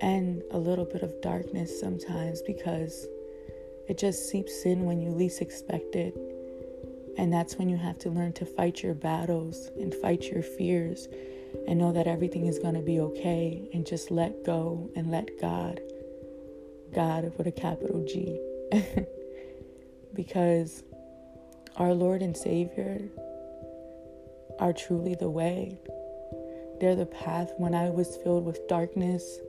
and 0.00 0.42
a 0.50 0.58
little 0.58 0.84
bit 0.84 1.02
of 1.02 1.20
darkness 1.20 1.80
sometimes 1.80 2.42
because 2.42 3.06
it 3.88 3.98
just 3.98 4.28
seeps 4.28 4.64
in 4.64 4.84
when 4.84 5.00
you 5.00 5.10
least 5.10 5.40
expect 5.40 5.96
it. 5.96 6.14
And 7.18 7.32
that's 7.32 7.56
when 7.56 7.68
you 7.68 7.76
have 7.76 7.98
to 7.98 8.10
learn 8.10 8.32
to 8.34 8.46
fight 8.46 8.82
your 8.82 8.94
battles 8.94 9.70
and 9.78 9.94
fight 9.94 10.24
your 10.24 10.42
fears 10.42 11.08
and 11.66 11.78
know 11.78 11.92
that 11.92 12.06
everything 12.06 12.46
is 12.46 12.58
going 12.58 12.74
to 12.74 12.80
be 12.80 13.00
okay 13.00 13.68
and 13.74 13.84
just 13.84 14.10
let 14.10 14.44
go 14.44 14.88
and 14.94 15.10
let 15.10 15.40
God 15.40 15.80
God 16.94 17.32
with 17.36 17.46
a 17.46 17.52
capital 17.52 18.04
G. 18.04 18.40
because 20.14 20.82
our 21.76 21.94
Lord 21.94 22.22
and 22.22 22.36
Savior 22.36 23.00
are 24.58 24.72
truly 24.72 25.14
the 25.14 25.30
way. 25.30 25.78
They're 26.80 26.96
the 26.96 27.06
path 27.06 27.52
when 27.56 27.74
I 27.74 27.90
was 27.90 28.16
filled 28.16 28.44
with 28.44 28.66
darkness 28.68 29.40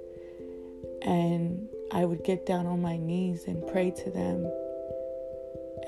and 1.01 1.68
I 1.92 2.06
would 2.06 2.24
get 2.24 2.46
down 2.46 2.68
on 2.68 2.82
my 2.82 2.98
knees 2.98 3.46
and 3.48 3.66
pray 3.68 3.92
to 3.92 4.12
them. 4.12 4.50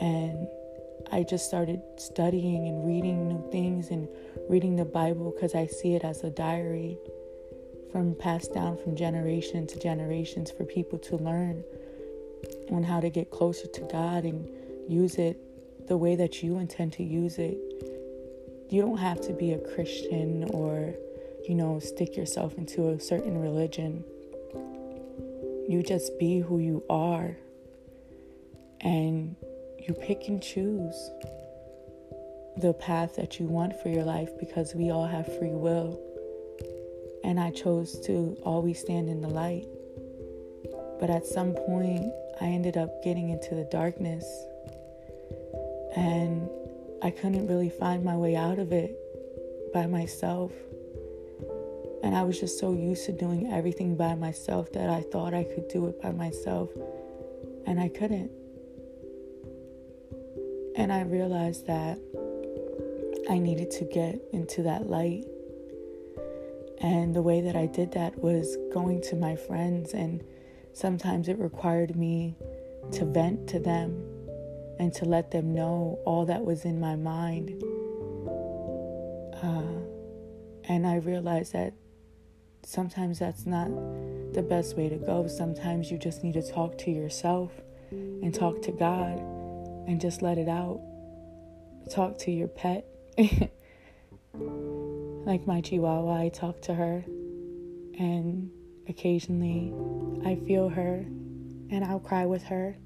And 0.01 0.47
I 1.11 1.23
just 1.23 1.45
started 1.45 1.81
studying 1.97 2.67
and 2.67 2.85
reading 2.85 3.27
new 3.27 3.49
things 3.51 3.89
and 3.89 4.07
reading 4.49 4.75
the 4.75 4.85
Bible 4.85 5.31
because 5.31 5.55
I 5.55 5.67
see 5.67 5.95
it 5.95 6.03
as 6.03 6.23
a 6.23 6.29
diary 6.29 6.97
from 7.91 8.15
passed 8.15 8.53
down 8.53 8.77
from 8.77 8.95
generation 8.95 9.67
to 9.67 9.79
generations 9.79 10.49
for 10.49 10.65
people 10.65 10.97
to 10.97 11.17
learn 11.17 11.63
on 12.71 12.83
how 12.83 12.99
to 12.99 13.09
get 13.09 13.29
closer 13.29 13.67
to 13.67 13.81
God 13.81 14.23
and 14.23 14.49
use 14.89 15.15
it 15.15 15.37
the 15.87 15.97
way 15.97 16.15
that 16.15 16.41
you 16.41 16.57
intend 16.57 16.93
to 16.93 17.03
use 17.03 17.37
it. 17.37 17.57
You 18.69 18.81
don't 18.81 18.97
have 18.97 19.21
to 19.21 19.33
be 19.33 19.53
a 19.53 19.59
Christian 19.59 20.45
or, 20.51 20.93
you 21.47 21.55
know, 21.55 21.79
stick 21.79 22.15
yourself 22.15 22.57
into 22.57 22.89
a 22.89 22.99
certain 22.99 23.39
religion. 23.39 24.03
You 25.67 25.83
just 25.85 26.17
be 26.17 26.39
who 26.39 26.59
you 26.59 26.83
are 26.89 27.35
and 28.81 29.35
you 29.79 29.93
pick 29.93 30.27
and 30.27 30.41
choose 30.41 31.11
the 32.57 32.73
path 32.73 33.15
that 33.15 33.39
you 33.39 33.47
want 33.47 33.81
for 33.81 33.89
your 33.89 34.03
life 34.03 34.29
because 34.39 34.75
we 34.75 34.91
all 34.91 35.07
have 35.07 35.25
free 35.37 35.51
will. 35.51 35.99
And 37.23 37.39
I 37.39 37.51
chose 37.51 37.99
to 38.01 38.37
always 38.43 38.79
stand 38.79 39.09
in 39.09 39.21
the 39.21 39.29
light. 39.29 39.65
But 40.99 41.09
at 41.09 41.25
some 41.25 41.53
point, 41.53 42.11
I 42.39 42.45
ended 42.45 42.77
up 42.77 43.03
getting 43.03 43.29
into 43.29 43.55
the 43.55 43.67
darkness 43.71 44.25
and 45.95 46.49
I 47.01 47.11
couldn't 47.11 47.47
really 47.47 47.69
find 47.69 48.03
my 48.03 48.15
way 48.15 48.35
out 48.35 48.59
of 48.59 48.71
it 48.71 48.97
by 49.73 49.85
myself. 49.85 50.51
And 52.03 52.15
I 52.15 52.23
was 52.23 52.39
just 52.39 52.59
so 52.59 52.73
used 52.73 53.05
to 53.05 53.11
doing 53.11 53.51
everything 53.51 53.95
by 53.95 54.15
myself 54.15 54.71
that 54.73 54.89
I 54.89 55.01
thought 55.01 55.33
I 55.33 55.43
could 55.43 55.67
do 55.67 55.87
it 55.87 56.01
by 56.01 56.11
myself. 56.11 56.69
And 57.65 57.79
I 57.79 57.89
couldn't. 57.89 58.31
And 60.75 60.91
I 60.91 61.01
realized 61.01 61.67
that 61.67 61.99
I 63.29 63.37
needed 63.37 63.71
to 63.71 63.85
get 63.85 64.19
into 64.33 64.63
that 64.63 64.89
light. 64.89 65.25
And 66.79 67.15
the 67.15 67.21
way 67.21 67.41
that 67.41 67.55
I 67.55 67.67
did 67.67 67.93
that 67.93 68.17
was 68.19 68.57
going 68.73 69.01
to 69.03 69.15
my 69.15 69.35
friends, 69.35 69.93
and 69.93 70.21
sometimes 70.73 71.29
it 71.29 71.39
required 71.39 71.95
me 71.95 72.35
to 72.91 73.05
vent 73.05 73.47
to 73.49 73.59
them 73.59 74.12
and 74.79 74.93
to 74.93 75.05
let 75.05 75.31
them 75.31 75.53
know 75.53 75.99
all 76.05 76.25
that 76.25 76.43
was 76.43 76.65
in 76.65 76.79
my 76.79 76.95
mind. 76.95 77.61
Uh, 79.41 79.83
and 80.67 80.87
I 80.87 80.95
realized 80.97 81.53
that 81.53 81.73
sometimes 82.63 83.19
that's 83.19 83.45
not 83.45 83.69
the 84.33 84.41
best 84.41 84.75
way 84.75 84.89
to 84.89 84.97
go. 84.97 85.27
Sometimes 85.27 85.91
you 85.91 85.97
just 85.97 86.23
need 86.23 86.33
to 86.33 86.41
talk 86.41 86.77
to 86.79 86.91
yourself 86.91 87.51
and 87.91 88.33
talk 88.33 88.61
to 88.63 88.71
God 88.71 89.19
and 89.87 89.99
just 89.99 90.21
let 90.21 90.37
it 90.37 90.47
out. 90.47 90.81
Talk 91.91 92.17
to 92.19 92.31
your 92.31 92.47
pet. 92.47 92.85
like 94.33 95.45
my 95.45 95.61
chihuahua, 95.61 96.21
I 96.21 96.29
talk 96.29 96.61
to 96.63 96.73
her, 96.73 97.03
and 97.99 98.49
occasionally 98.87 99.73
I 100.25 100.35
feel 100.47 100.69
her 100.69 101.05
and 101.69 101.83
I'll 101.83 101.99
cry 101.99 102.25
with 102.25 102.43
her. 102.43 102.77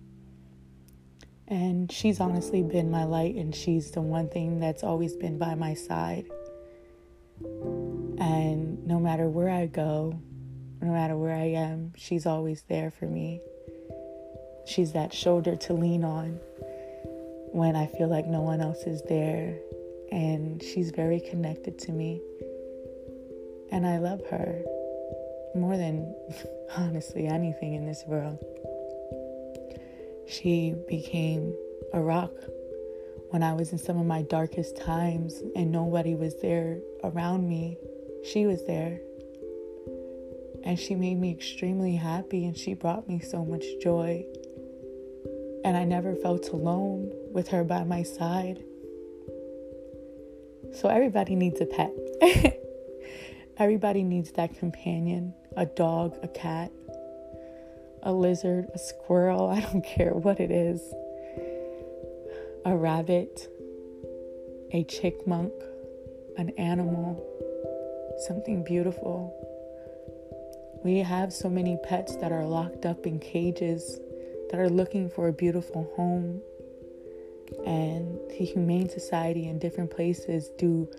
And 1.48 1.89
she's 1.92 2.20
honestly 2.20 2.62
been 2.62 2.92
my 2.92 3.06
light, 3.06 3.36
and 3.36 3.56
she's 3.56 3.92
the 3.92 4.01
one 4.01 4.27
thing 4.27 4.60
that's 4.60 4.84
always 4.84 5.16
been 5.16 5.38
by 5.38 5.56
my 5.56 5.74
side. 5.74 6.26
And 8.19 8.86
no 8.86 9.00
matter 9.00 9.30
where 9.30 9.50
I 9.50 9.67
go, 9.67 10.19
no 10.82 10.91
matter 10.91 11.15
where 11.15 11.36
I 11.36 11.52
am, 11.52 11.93
she's 11.95 12.26
always 12.26 12.63
there 12.67 12.91
for 12.91 13.06
me. 13.06 13.41
She's 14.65 14.91
that 14.91 15.13
shoulder 15.13 15.56
to 15.56 15.74
lean 15.74 16.04
on 16.04 16.39
when 17.54 17.76
I 17.76 17.88
feel 17.88 18.10
like 18.10 18.28
no 18.28 18.41
one 18.41 18.60
else 18.60 18.84
is 18.84 19.02
there. 19.08 19.58
And 20.12 20.62
she's 20.62 20.91
very 20.91 21.21
connected 21.21 21.80
to 21.80 21.91
me. 21.91 22.21
And 23.71 23.88
I 23.88 24.00
love 24.00 24.21
her 24.30 24.62
more 25.56 25.78
than 25.78 26.13
honestly 26.78 27.26
anything 27.26 27.74
in 27.74 27.86
this 27.86 28.04
world. 28.06 28.43
She 30.28 30.76
became 30.88 31.56
a 31.94 32.02
rock 32.02 32.34
when 33.30 33.44
I 33.44 33.54
was 33.54 33.72
in 33.72 33.78
some 33.78 33.98
of 33.98 34.06
my 34.06 34.22
darkest 34.24 34.78
times 34.78 35.42
and 35.56 35.72
nobody 35.72 36.16
was 36.16 36.36
there 36.42 36.80
around 37.04 37.48
me. 37.48 37.78
She 38.24 38.46
was 38.46 38.66
there. 38.66 39.00
And 40.63 40.78
she 40.78 40.96
made 40.96 41.16
me 41.16 41.32
extremely 41.32 41.96
happy 41.96 42.46
and 42.46 42.58
she 42.58 42.74
brought 42.74 43.08
me 43.08 43.20
so 43.20 43.46
much 43.46 43.63
joy. 43.82 44.26
And 45.63 45.78
I 45.78 45.86
never 45.86 46.16
felt 46.16 46.50
alone 46.50 47.12
with 47.32 47.48
her 47.50 47.63
by 47.63 47.84
my 47.84 48.04
side. 48.04 48.63
So 50.74 50.90
everybody 50.90 51.36
needs 51.36 51.62
a 51.62 51.66
pet. 51.66 51.94
everybody 53.58 54.04
needs 54.04 54.32
that 54.34 54.58
companion 54.58 55.34
a 55.56 55.66
dog, 55.66 56.16
a 56.22 56.28
cat, 56.28 56.72
a 58.03 58.12
lizard, 58.12 58.69
a 58.73 58.79
squirrel, 58.79 59.47
I 59.49 59.62
don't 59.62 59.83
care 59.83 60.13
what 60.13 60.39
it 60.39 60.51
is, 60.51 60.81
a 62.65 62.75
rabbit, 62.75 63.47
a 64.71 64.83
chickmunk, 64.83 65.51
an 66.38 66.49
animal, 66.57 67.23
something 68.27 68.63
beautiful. 68.63 69.33
We 70.83 70.99
have 70.99 71.33
so 71.33 71.49
many 71.49 71.77
pets 71.83 72.15
that 72.17 72.31
are 72.31 72.45
locked 72.45 72.86
up 72.86 73.05
in 73.05 73.19
cages 73.19 73.99
that 74.51 74.60
are 74.60 74.69
looking 74.69 75.10
for 75.10 75.27
a 75.27 75.33
beautiful 75.33 75.91
home. 75.95 76.41
And 77.65 78.19
the 78.29 78.45
Humane 78.45 78.89
Society 78.89 79.47
in 79.47 79.57
different 79.60 79.89
places 79.89 80.49
do 80.57 80.89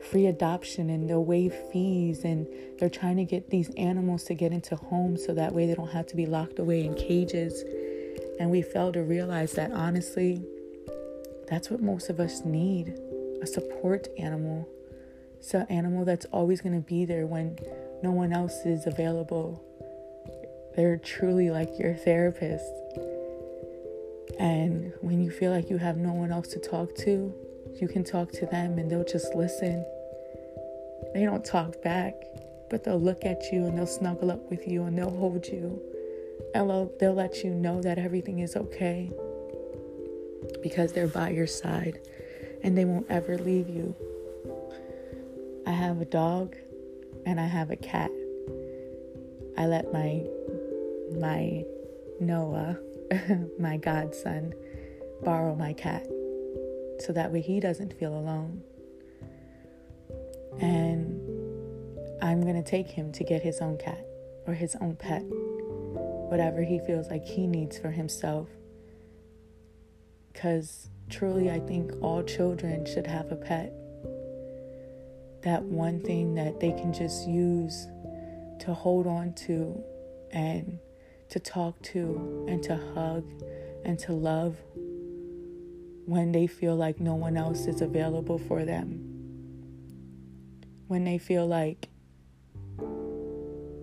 free 0.00 0.26
adoption 0.26 0.90
and 0.90 1.08
they'll 1.08 1.24
waive 1.24 1.54
fees 1.72 2.24
and 2.24 2.46
they're 2.78 2.88
trying 2.88 3.16
to 3.16 3.24
get 3.24 3.50
these 3.50 3.70
animals 3.76 4.24
to 4.24 4.34
get 4.34 4.52
into 4.52 4.76
homes 4.76 5.24
so 5.24 5.34
that 5.34 5.52
way 5.52 5.66
they 5.66 5.74
don't 5.74 5.90
have 5.90 6.06
to 6.06 6.16
be 6.16 6.26
locked 6.26 6.58
away 6.58 6.84
in 6.84 6.94
cages. 6.94 7.64
And 8.38 8.50
we 8.50 8.62
fail 8.62 8.92
to 8.92 9.02
realize 9.02 9.52
that 9.52 9.72
honestly, 9.72 10.42
that's 11.48 11.70
what 11.70 11.80
most 11.80 12.10
of 12.10 12.20
us 12.20 12.44
need 12.44 12.98
a 13.42 13.46
support 13.46 14.08
animal. 14.18 14.68
It's 15.38 15.54
an 15.54 15.66
animal 15.68 16.04
that's 16.04 16.26
always 16.26 16.60
going 16.60 16.74
to 16.74 16.86
be 16.86 17.04
there 17.04 17.26
when 17.26 17.58
no 18.02 18.10
one 18.10 18.32
else 18.32 18.64
is 18.64 18.86
available. 18.86 19.62
They're 20.76 20.98
truly 20.98 21.50
like 21.50 21.78
your 21.78 21.94
therapist. 21.94 22.64
And 24.38 24.92
when 25.00 25.20
you 25.20 25.30
feel 25.30 25.50
like 25.50 25.70
you 25.70 25.78
have 25.78 25.96
no 25.96 26.12
one 26.12 26.30
else 26.30 26.48
to 26.48 26.60
talk 26.60 26.94
to, 26.98 27.34
you 27.80 27.88
can 27.88 28.04
talk 28.04 28.32
to 28.32 28.46
them 28.46 28.78
and 28.78 28.90
they'll 28.90 29.04
just 29.04 29.34
listen. 29.34 29.84
They 31.14 31.24
don't 31.24 31.44
talk 31.44 31.80
back, 31.82 32.14
but 32.70 32.84
they'll 32.84 33.00
look 33.00 33.24
at 33.24 33.52
you 33.52 33.66
and 33.66 33.78
they'll 33.78 33.86
snuggle 33.86 34.30
up 34.30 34.50
with 34.50 34.66
you 34.66 34.84
and 34.84 34.98
they'll 34.98 35.10
hold 35.10 35.46
you. 35.46 35.80
And 36.54 36.68
they'll, 36.68 36.92
they'll 36.98 37.14
let 37.14 37.44
you 37.44 37.50
know 37.50 37.80
that 37.82 37.98
everything 37.98 38.40
is 38.40 38.56
okay 38.56 39.10
because 40.62 40.92
they're 40.92 41.06
by 41.06 41.30
your 41.30 41.46
side 41.46 42.00
and 42.62 42.76
they 42.76 42.84
won't 42.84 43.06
ever 43.08 43.38
leave 43.38 43.68
you. 43.68 43.94
I 45.66 45.72
have 45.72 46.00
a 46.00 46.04
dog 46.04 46.56
and 47.26 47.38
I 47.38 47.46
have 47.46 47.70
a 47.70 47.76
cat. 47.76 48.10
I 49.56 49.66
let 49.66 49.92
my 49.92 50.24
my 51.18 51.64
Noah, 52.20 52.78
my 53.58 53.76
godson, 53.76 54.54
borrow 55.22 55.54
my 55.54 55.72
cat 55.72 56.06
so 57.00 57.12
that 57.12 57.32
way 57.32 57.40
he 57.40 57.60
doesn't 57.60 57.98
feel 57.98 58.14
alone. 58.14 58.62
And 60.60 61.20
I'm 62.22 62.42
going 62.42 62.62
to 62.62 62.68
take 62.68 62.88
him 62.88 63.12
to 63.12 63.24
get 63.24 63.42
his 63.42 63.60
own 63.60 63.78
cat 63.78 64.04
or 64.46 64.54
his 64.54 64.76
own 64.80 64.96
pet, 64.96 65.22
whatever 65.24 66.62
he 66.62 66.80
feels 66.80 67.08
like 67.10 67.24
he 67.24 67.46
needs 67.46 67.78
for 67.78 67.90
himself. 67.90 68.48
Because 70.32 70.88
truly, 71.10 71.50
I 71.50 71.60
think 71.60 71.92
all 72.00 72.22
children 72.22 72.86
should 72.86 73.06
have 73.06 73.30
a 73.30 73.36
pet. 73.36 73.72
That 75.42 75.62
one 75.62 76.00
thing 76.00 76.34
that 76.34 76.60
they 76.60 76.72
can 76.72 76.92
just 76.92 77.28
use 77.28 77.86
to 78.60 78.74
hold 78.74 79.06
on 79.06 79.32
to 79.34 79.82
and 80.32 80.78
to 81.30 81.38
talk 81.38 81.80
to 81.82 82.46
and 82.48 82.62
to 82.64 82.76
hug 82.94 83.24
and 83.84 83.98
to 84.00 84.12
love 84.12 84.56
when 86.08 86.32
they 86.32 86.46
feel 86.46 86.74
like 86.74 86.98
no 87.00 87.14
one 87.14 87.36
else 87.36 87.66
is 87.66 87.82
available 87.82 88.38
for 88.38 88.64
them. 88.64 88.98
When 90.86 91.04
they 91.04 91.18
feel 91.18 91.46
like 91.46 91.90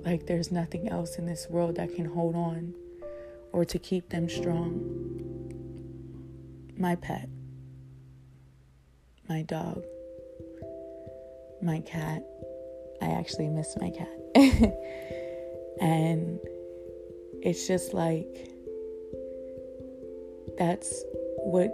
like 0.03 0.25
there's 0.25 0.51
nothing 0.51 0.89
else 0.89 1.17
in 1.17 1.27
this 1.27 1.45
world 1.51 1.75
that 1.75 1.93
can 1.93 2.05
hold 2.05 2.35
on 2.35 2.73
or 3.51 3.63
to 3.65 3.77
keep 3.77 4.09
them 4.09 4.27
strong. 4.27 4.81
My 6.79 6.95
pet, 6.95 7.29
my 9.29 9.43
dog, 9.43 9.83
my 11.61 11.79
cat. 11.81 12.23
I 13.03 13.11
actually 13.11 13.49
miss 13.49 13.77
my 13.79 13.91
cat. 13.91 14.09
and 15.79 16.39
it's 17.43 17.67
just 17.67 17.93
like 17.93 18.49
that's 20.57 21.03
what 21.43 21.71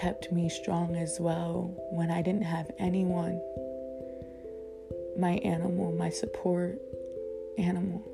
kept 0.00 0.30
me 0.30 0.48
strong 0.48 0.94
as 0.96 1.18
well 1.18 1.74
when 1.90 2.10
I 2.10 2.22
didn't 2.22 2.42
have 2.42 2.70
anyone. 2.78 3.40
My 5.18 5.32
animal, 5.44 5.92
my 5.92 6.10
support 6.10 6.78
animal. 7.58 8.06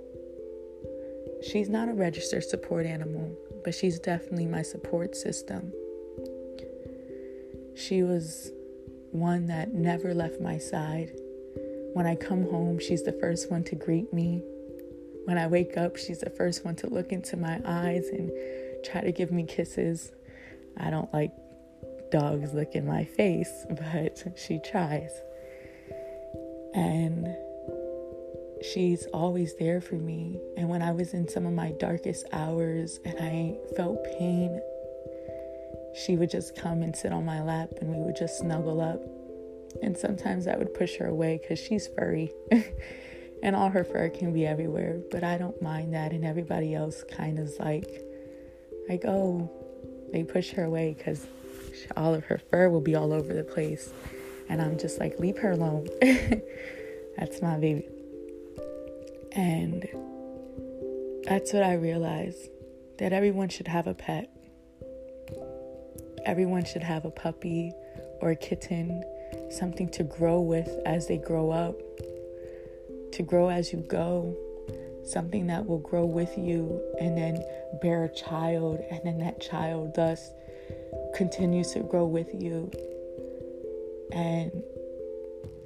She's 1.43 1.69
not 1.69 1.89
a 1.89 1.93
registered 1.93 2.45
support 2.45 2.87
animal, 2.87 3.37
but 3.65 3.75
she's 3.75 3.99
definitely 3.99 4.47
my 4.47 4.63
support 4.63 5.15
system. 5.15 5.73
She 7.77 8.03
was 8.03 8.51
one 9.11 9.47
that 9.47 9.75
never 9.75 10.15
left 10.15 10.41
my 10.41 10.57
side. 10.57 11.13
When 11.93 12.07
I 12.07 12.17
come 12.17 12.45
home, 12.45 12.79
she's 12.79 13.03
the 13.03 13.13
first 13.13 13.51
one 13.51 13.63
to 13.65 13.75
greet 13.75 14.13
me. 14.13 14.43
When 15.27 15.37
I 15.37 15.47
wake 15.47 15.77
up, 15.77 15.97
she's 15.97 16.21
the 16.21 16.31
first 16.31 16.65
one 16.65 16.77
to 16.77 16.89
look 16.89 17.13
into 17.13 17.37
my 17.37 17.61
eyes 17.65 18.09
and 18.09 18.31
try 18.85 19.03
to 19.03 19.13
give 19.13 19.31
me 19.31 19.45
kisses. 19.45 20.13
I 20.77 20.91
don't 20.91 21.13
like 21.13 21.33
dogs 22.15 22.55
look 22.55 22.77
in 22.77 22.87
my 22.87 23.05
face, 23.05 23.67
but 23.71 24.23
she 24.37 24.61
tries. 24.61 25.11
And 26.73 27.27
she's 28.63 29.07
always 29.07 29.57
there 29.57 29.81
for 29.81 29.97
me. 29.97 30.41
And 30.57 30.69
when 30.69 30.81
I 30.81 30.93
was 30.93 31.13
in 31.13 31.29
some 31.29 31.45
of 31.45 31.53
my 31.53 31.73
darkest 31.73 32.25
hours 32.33 33.01
and 33.05 33.17
I 33.19 33.57
felt 33.77 34.05
pain, 34.05 34.61
she 36.05 36.17
would 36.17 36.31
just 36.31 36.55
come 36.57 36.83
and 36.83 36.95
sit 36.95 37.13
on 37.13 37.25
my 37.25 37.43
lap 37.43 37.71
and 37.81 37.91
we 37.91 38.01
would 38.01 38.17
just 38.17 38.39
snuggle 38.39 38.81
up. 38.81 39.03
And 39.83 39.99
sometimes 39.99 40.47
I 40.47 40.57
would 40.57 40.73
push 40.73 40.97
her 40.99 41.09
away 41.09 41.41
because 41.43 41.59
she's 41.59 41.89
furry 41.89 42.31
and 43.43 43.57
all 43.57 43.71
her 43.71 43.83
fur 43.83 44.09
can 44.09 44.33
be 44.33 44.47
everywhere. 44.47 45.01
But 45.11 45.25
I 45.25 45.37
don't 45.37 45.61
mind 45.61 45.95
that. 45.95 46.13
And 46.13 46.25
everybody 46.25 46.75
else 46.75 47.03
kind 47.11 47.41
of 47.41 47.51
like, 47.59 47.91
like, 48.89 49.05
oh, 49.05 49.51
they 50.13 50.23
push 50.23 50.51
her 50.51 50.63
away 50.63 50.95
because 50.97 51.27
all 51.97 52.15
of 52.15 52.25
her 52.25 52.41
fur 52.51 52.69
will 52.69 52.81
be 52.81 52.95
all 52.95 53.13
over 53.13 53.33
the 53.33 53.45
place. 53.45 53.91
And 54.49 54.61
I'm 54.61 54.79
just 54.79 54.99
like, 54.99 55.19
leave 55.19 55.39
her 55.39 55.53
alone. 55.53 55.89
that's 57.17 57.41
my 57.41 57.59
baby. 57.59 57.89
And 59.33 59.87
that's 61.25 61.53
what 61.53 61.63
I 61.63 61.75
realized 61.75 62.51
that 62.99 63.13
everyone 63.13 63.49
should 63.49 63.69
have 63.69 63.87
a 63.87 63.95
pet. 63.95 64.31
Everyone 66.27 66.65
should 66.65 66.83
have 66.83 67.05
a 67.05 67.11
puppy 67.11 67.73
or 68.21 68.31
a 68.31 68.37
kitten, 68.37 69.03
something 69.51 69.89
to 69.91 70.05
grow 70.05 70.41
with 70.41 70.69
as 70.87 71.09
they 71.09 71.19
grow 71.19 71.51
up, 71.51 71.77
to 73.13 73.23
grow 73.23 73.49
as 73.49 73.73
you 73.73 73.81
go, 73.89 74.37
something 75.05 75.47
that 75.49 75.67
will 75.67 75.79
grow 75.79 76.05
with 76.05 76.37
you 76.39 76.81
and 77.01 77.17
then 77.17 77.43
bear 77.83 78.05
a 78.05 78.15
child, 78.15 78.81
and 78.91 79.01
then 79.05 79.19
that 79.19 79.41
child 79.41 79.95
thus 79.95 80.31
continues 81.15 81.73
to 81.73 81.81
grow 81.81 82.07
with 82.07 82.35
you. 82.35 82.71
And 84.13 84.53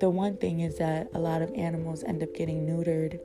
the 0.00 0.10
one 0.10 0.36
thing 0.36 0.60
is 0.60 0.78
that 0.78 1.08
a 1.14 1.18
lot 1.18 1.42
of 1.42 1.52
animals 1.54 2.04
end 2.04 2.22
up 2.22 2.34
getting 2.34 2.66
neutered 2.66 3.18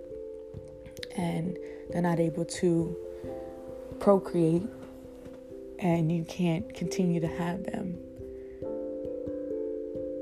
and 1.15 1.57
they're 1.91 2.01
not 2.01 2.19
able 2.19 2.45
to 2.45 2.97
procreate, 3.99 4.63
and 5.79 6.11
you 6.11 6.25
can't 6.25 6.73
continue 6.73 7.19
to 7.21 7.27
have 7.27 7.63
them. 7.65 7.97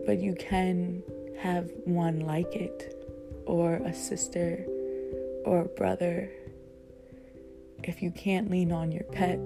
But 0.05 0.19
you 0.19 0.35
can 0.37 1.03
have 1.39 1.71
one 1.85 2.19
like 2.21 2.55
it, 2.55 2.93
or 3.45 3.75
a 3.75 3.93
sister, 3.93 4.65
or 5.45 5.61
a 5.61 5.65
brother. 5.65 6.29
If 7.83 8.01
you 8.01 8.11
can't 8.11 8.51
lean 8.51 8.71
on 8.71 8.91
your 8.91 9.05
pet, 9.05 9.39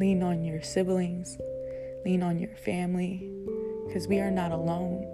lean 0.00 0.22
on 0.22 0.42
your 0.42 0.62
siblings, 0.62 1.36
lean 2.06 2.22
on 2.22 2.38
your 2.38 2.56
family, 2.56 3.30
because 3.86 4.08
we 4.08 4.18
are 4.18 4.30
not 4.30 4.50
alone. 4.50 5.06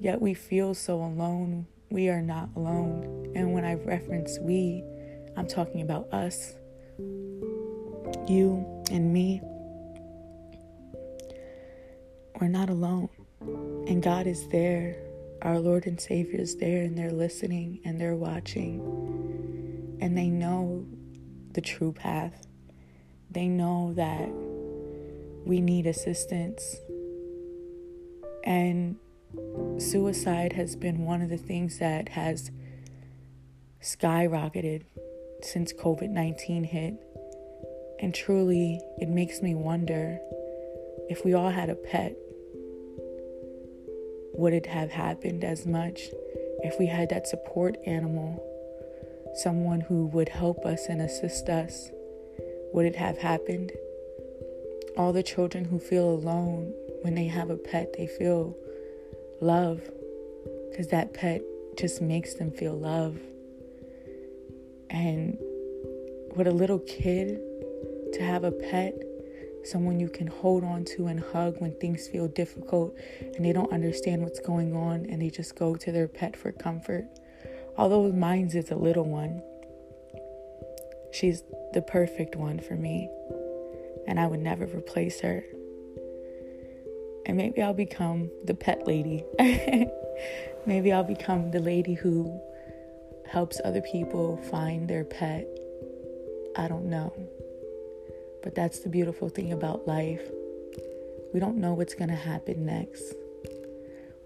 Yet 0.00 0.20
we 0.20 0.34
feel 0.34 0.74
so 0.74 0.96
alone. 0.96 1.68
We 1.88 2.08
are 2.08 2.20
not 2.20 2.48
alone. 2.56 3.32
And 3.36 3.54
when 3.54 3.64
I 3.64 3.74
reference 3.74 4.40
we, 4.40 4.82
I'm 5.36 5.46
talking 5.46 5.82
about 5.82 6.12
us, 6.12 6.56
you 8.26 8.82
and 8.90 9.12
me. 9.12 9.40
We're 12.40 12.48
not 12.48 12.68
alone. 12.70 13.08
And 13.86 14.02
God 14.02 14.26
is 14.26 14.48
there. 14.48 14.96
Our 15.42 15.60
Lord 15.60 15.86
and 15.86 16.00
Savior 16.00 16.40
is 16.40 16.56
there, 16.56 16.82
and 16.82 16.98
they're 16.98 17.12
listening 17.12 17.80
and 17.84 18.00
they're 18.00 18.16
watching. 18.16 18.80
And 20.00 20.18
they 20.18 20.28
know 20.28 20.84
the 21.52 21.60
true 21.60 21.92
path. 21.92 22.48
They 23.32 23.48
know 23.48 23.94
that 23.94 24.28
we 25.46 25.62
need 25.62 25.86
assistance. 25.86 26.76
And 28.44 28.96
suicide 29.78 30.52
has 30.52 30.76
been 30.76 31.06
one 31.06 31.22
of 31.22 31.30
the 31.30 31.38
things 31.38 31.78
that 31.78 32.10
has 32.10 32.50
skyrocketed 33.80 34.82
since 35.42 35.72
COVID 35.72 36.10
19 36.10 36.64
hit. 36.64 36.94
And 38.00 38.14
truly, 38.14 38.80
it 38.98 39.08
makes 39.08 39.40
me 39.40 39.54
wonder 39.54 40.18
if 41.08 41.24
we 41.24 41.32
all 41.32 41.50
had 41.50 41.70
a 41.70 41.74
pet, 41.74 42.14
would 44.34 44.52
it 44.52 44.66
have 44.66 44.90
happened 44.90 45.42
as 45.42 45.66
much 45.66 46.08
if 46.62 46.78
we 46.78 46.86
had 46.86 47.08
that 47.10 47.26
support 47.26 47.76
animal, 47.86 48.42
someone 49.36 49.80
who 49.80 50.06
would 50.08 50.28
help 50.28 50.66
us 50.66 50.86
and 50.88 51.00
assist 51.00 51.48
us? 51.48 51.90
Would 52.72 52.86
it 52.86 52.96
have 52.96 53.18
happened? 53.18 53.72
All 54.96 55.12
the 55.12 55.22
children 55.22 55.64
who 55.64 55.78
feel 55.78 56.08
alone 56.08 56.72
when 57.02 57.14
they 57.14 57.26
have 57.26 57.50
a 57.50 57.56
pet, 57.56 57.94
they 57.96 58.06
feel 58.06 58.56
love 59.40 59.80
because 60.70 60.88
that 60.88 61.12
pet 61.14 61.42
just 61.76 62.00
makes 62.00 62.34
them 62.34 62.50
feel 62.50 62.74
love. 62.74 63.18
And 64.90 65.38
with 66.36 66.46
a 66.46 66.52
little 66.52 66.78
kid, 66.80 67.40
to 68.12 68.22
have 68.22 68.44
a 68.44 68.50
pet, 68.50 68.94
someone 69.64 69.98
you 69.98 70.08
can 70.08 70.26
hold 70.26 70.64
on 70.64 70.84
to 70.84 71.06
and 71.06 71.20
hug 71.20 71.60
when 71.60 71.74
things 71.78 72.08
feel 72.08 72.28
difficult 72.28 72.94
and 73.20 73.44
they 73.44 73.52
don't 73.52 73.72
understand 73.72 74.22
what's 74.22 74.40
going 74.40 74.74
on 74.74 75.06
and 75.06 75.22
they 75.22 75.30
just 75.30 75.56
go 75.56 75.76
to 75.76 75.92
their 75.92 76.08
pet 76.08 76.36
for 76.36 76.52
comfort. 76.52 77.04
Although 77.76 78.12
mine's 78.12 78.54
is 78.54 78.70
a 78.70 78.76
little 78.76 79.04
one, 79.04 79.42
she's 81.12 81.42
the 81.72 81.82
perfect 81.82 82.36
one 82.36 82.58
for 82.58 82.74
me, 82.74 83.08
and 84.06 84.18
I 84.18 84.26
would 84.26 84.40
never 84.40 84.66
replace 84.66 85.20
her 85.20 85.44
and 87.26 87.36
maybe 87.36 87.62
I'll 87.62 87.74
become 87.74 88.30
the 88.44 88.54
pet 88.54 88.86
lady. 88.86 89.24
maybe 90.66 90.92
I'll 90.92 91.04
become 91.04 91.50
the 91.50 91.60
lady 91.60 91.94
who 91.94 92.40
helps 93.26 93.60
other 93.64 93.80
people 93.80 94.36
find 94.50 94.88
their 94.88 95.04
pet. 95.04 95.46
I 96.56 96.68
don't 96.68 96.86
know. 96.86 97.12
But 98.42 98.54
that's 98.54 98.80
the 98.80 98.88
beautiful 98.88 99.28
thing 99.28 99.52
about 99.52 99.86
life. 99.86 100.22
We 101.32 101.40
don't 101.40 101.56
know 101.56 101.72
what's 101.74 101.94
going 101.94 102.10
to 102.10 102.16
happen 102.16 102.66
next. 102.66 103.14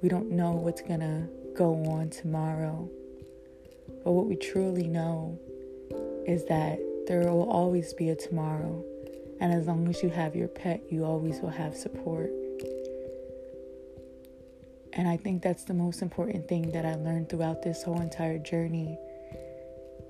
We 0.03 0.09
don't 0.09 0.31
know 0.31 0.53
what's 0.53 0.81
going 0.81 1.01
to 1.01 1.29
go 1.55 1.75
on 1.85 2.11
tomorrow. 2.11 2.89
But 4.05 4.13
what 4.13 4.27
we 4.27 4.37
truly 4.37 4.89
know 4.89 5.39
is 6.27 6.45
that 6.47 6.79
there 7.07 7.21
will 7.33 7.49
always 7.49 7.93
be 7.95 8.11
a 8.11 8.17
tomorrow. 8.17 8.85
And 9.41 9.53
as 9.53 9.67
long 9.67 9.87
as 9.89 10.03
you 10.03 10.09
have 10.09 10.35
your 10.35 10.49
pet, 10.49 10.81
you 10.91 11.05
always 11.05 11.41
will 11.41 11.51
have 11.51 11.77
support. 11.77 12.31
And 14.93 15.07
I 15.07 15.17
think 15.17 15.43
that's 15.43 15.65
the 15.65 15.75
most 15.75 16.03
important 16.03 16.49
thing 16.49 16.73
that 16.73 16.87
I 16.87 16.95
learned 16.95 17.29
throughout 17.29 17.63
this 17.63 17.83
whole 17.83 18.01
entire 18.01 18.39
journey 18.39 18.99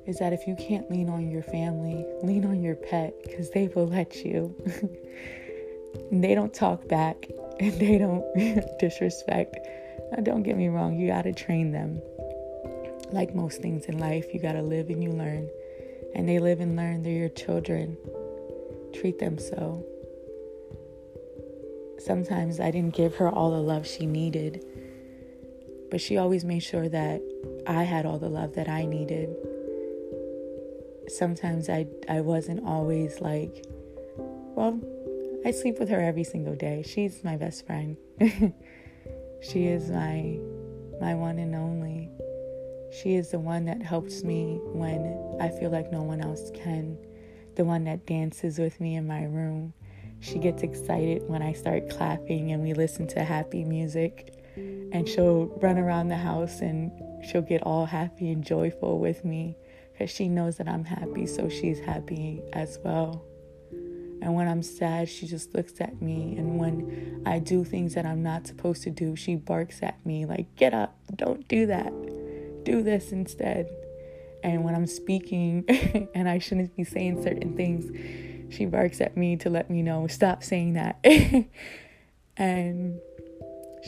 is 0.06 0.18
that 0.18 0.32
if 0.32 0.46
you 0.46 0.54
can't 0.54 0.88
lean 0.90 1.08
on 1.08 1.28
your 1.28 1.42
family, 1.42 2.06
lean 2.22 2.44
on 2.44 2.62
your 2.62 2.76
pet 2.76 3.12
because 3.24 3.50
they 3.50 3.66
will 3.68 3.88
let 3.88 4.24
you. 4.24 4.54
they 6.12 6.34
don't 6.34 6.54
talk 6.54 6.86
back 6.86 7.28
and 7.60 7.72
they 7.80 7.98
don't 7.98 8.24
disrespect. 8.78 9.56
Now, 10.12 10.22
don't 10.22 10.44
get 10.44 10.56
me 10.56 10.68
wrong, 10.68 10.96
you 10.96 11.08
got 11.08 11.22
to 11.22 11.32
train 11.32 11.72
them. 11.72 12.00
Like 13.10 13.34
most 13.34 13.60
things 13.60 13.86
in 13.86 13.98
life, 13.98 14.32
you 14.32 14.40
got 14.40 14.52
to 14.52 14.62
live 14.62 14.88
and 14.88 15.02
you 15.02 15.10
learn. 15.10 15.48
And 16.16 16.28
they 16.28 16.40
live 16.40 16.58
and 16.58 16.74
learn. 16.74 17.04
They're 17.04 17.12
your 17.12 17.28
children. 17.28 17.96
Treat 18.92 19.20
them 19.20 19.38
so. 19.38 19.86
Sometimes 22.00 22.58
I 22.58 22.72
didn't 22.72 22.96
give 22.96 23.14
her 23.16 23.28
all 23.28 23.52
the 23.52 23.62
love 23.62 23.86
she 23.86 24.06
needed 24.06 24.64
but 25.90 26.00
she 26.00 26.16
always 26.16 26.44
made 26.44 26.60
sure 26.60 26.88
that 26.88 27.22
I 27.66 27.82
had 27.84 28.06
all 28.06 28.18
the 28.18 28.28
love 28.28 28.54
that 28.54 28.68
I 28.68 28.84
needed. 28.84 29.34
sometimes 31.08 31.68
I 31.68 31.86
I 32.08 32.20
wasn't 32.20 32.66
always 32.66 33.20
like 33.20 33.64
well, 34.54 34.80
I 35.44 35.50
sleep 35.50 35.78
with 35.78 35.90
her 35.90 36.00
every 36.00 36.24
single 36.24 36.54
day. 36.54 36.82
She's 36.82 37.22
my 37.22 37.36
best 37.36 37.66
friend. 37.66 37.96
she 39.42 39.66
is 39.66 39.90
my 39.90 40.38
my 41.00 41.14
one 41.14 41.38
and 41.38 41.54
only. 41.54 42.10
She 42.90 43.14
is 43.14 43.30
the 43.30 43.38
one 43.38 43.64
that 43.66 43.82
helps 43.82 44.22
me 44.22 44.58
when 44.72 45.38
I 45.40 45.48
feel 45.48 45.70
like 45.70 45.92
no 45.92 46.02
one 46.02 46.20
else 46.20 46.50
can. 46.54 46.96
The 47.56 47.64
one 47.64 47.84
that 47.84 48.06
dances 48.06 48.58
with 48.58 48.80
me 48.80 48.96
in 48.96 49.06
my 49.06 49.24
room. 49.24 49.72
She 50.20 50.38
gets 50.38 50.62
excited 50.62 51.28
when 51.28 51.42
I 51.42 51.52
start 51.52 51.90
clapping 51.90 52.52
and 52.52 52.62
we 52.62 52.74
listen 52.74 53.06
to 53.08 53.24
happy 53.24 53.64
music. 53.64 54.32
And 54.56 55.06
she'll 55.08 55.46
run 55.60 55.78
around 55.78 56.08
the 56.08 56.16
house 56.16 56.60
and 56.60 56.90
she'll 57.26 57.42
get 57.42 57.62
all 57.62 57.86
happy 57.86 58.30
and 58.30 58.42
joyful 58.42 58.98
with 58.98 59.24
me 59.24 59.56
because 59.92 60.10
she 60.10 60.28
knows 60.28 60.56
that 60.58 60.68
I'm 60.68 60.84
happy, 60.84 61.26
so 61.26 61.48
she's 61.48 61.78
happy 61.78 62.42
as 62.52 62.78
well. 62.84 63.24
And 64.22 64.34
when 64.34 64.48
I'm 64.48 64.62
sad, 64.62 65.08
she 65.08 65.26
just 65.26 65.54
looks 65.54 65.80
at 65.80 66.00
me. 66.02 66.36
And 66.36 66.58
when 66.58 67.22
I 67.26 67.38
do 67.38 67.64
things 67.64 67.94
that 67.94 68.04
I'm 68.06 68.22
not 68.22 68.46
supposed 68.46 68.82
to 68.84 68.90
do, 68.90 69.16
she 69.16 69.36
barks 69.36 69.82
at 69.82 70.04
me, 70.04 70.26
like, 70.26 70.54
get 70.56 70.74
up, 70.74 70.98
don't 71.14 71.46
do 71.48 71.66
that, 71.66 71.92
do 72.66 72.82
this 72.82 73.12
instead. 73.12 73.70
And 74.42 74.64
when 74.64 74.74
I'm 74.74 74.86
speaking 74.86 75.64
and 76.14 76.28
I 76.28 76.38
shouldn't 76.38 76.76
be 76.76 76.84
saying 76.84 77.22
certain 77.22 77.56
things, 77.56 77.90
she 78.54 78.66
barks 78.66 79.00
at 79.00 79.16
me 79.16 79.36
to 79.36 79.48
let 79.48 79.70
me 79.70 79.82
know, 79.82 80.06
stop 80.08 80.42
saying 80.42 80.74
that. 80.74 81.00
and 82.36 83.00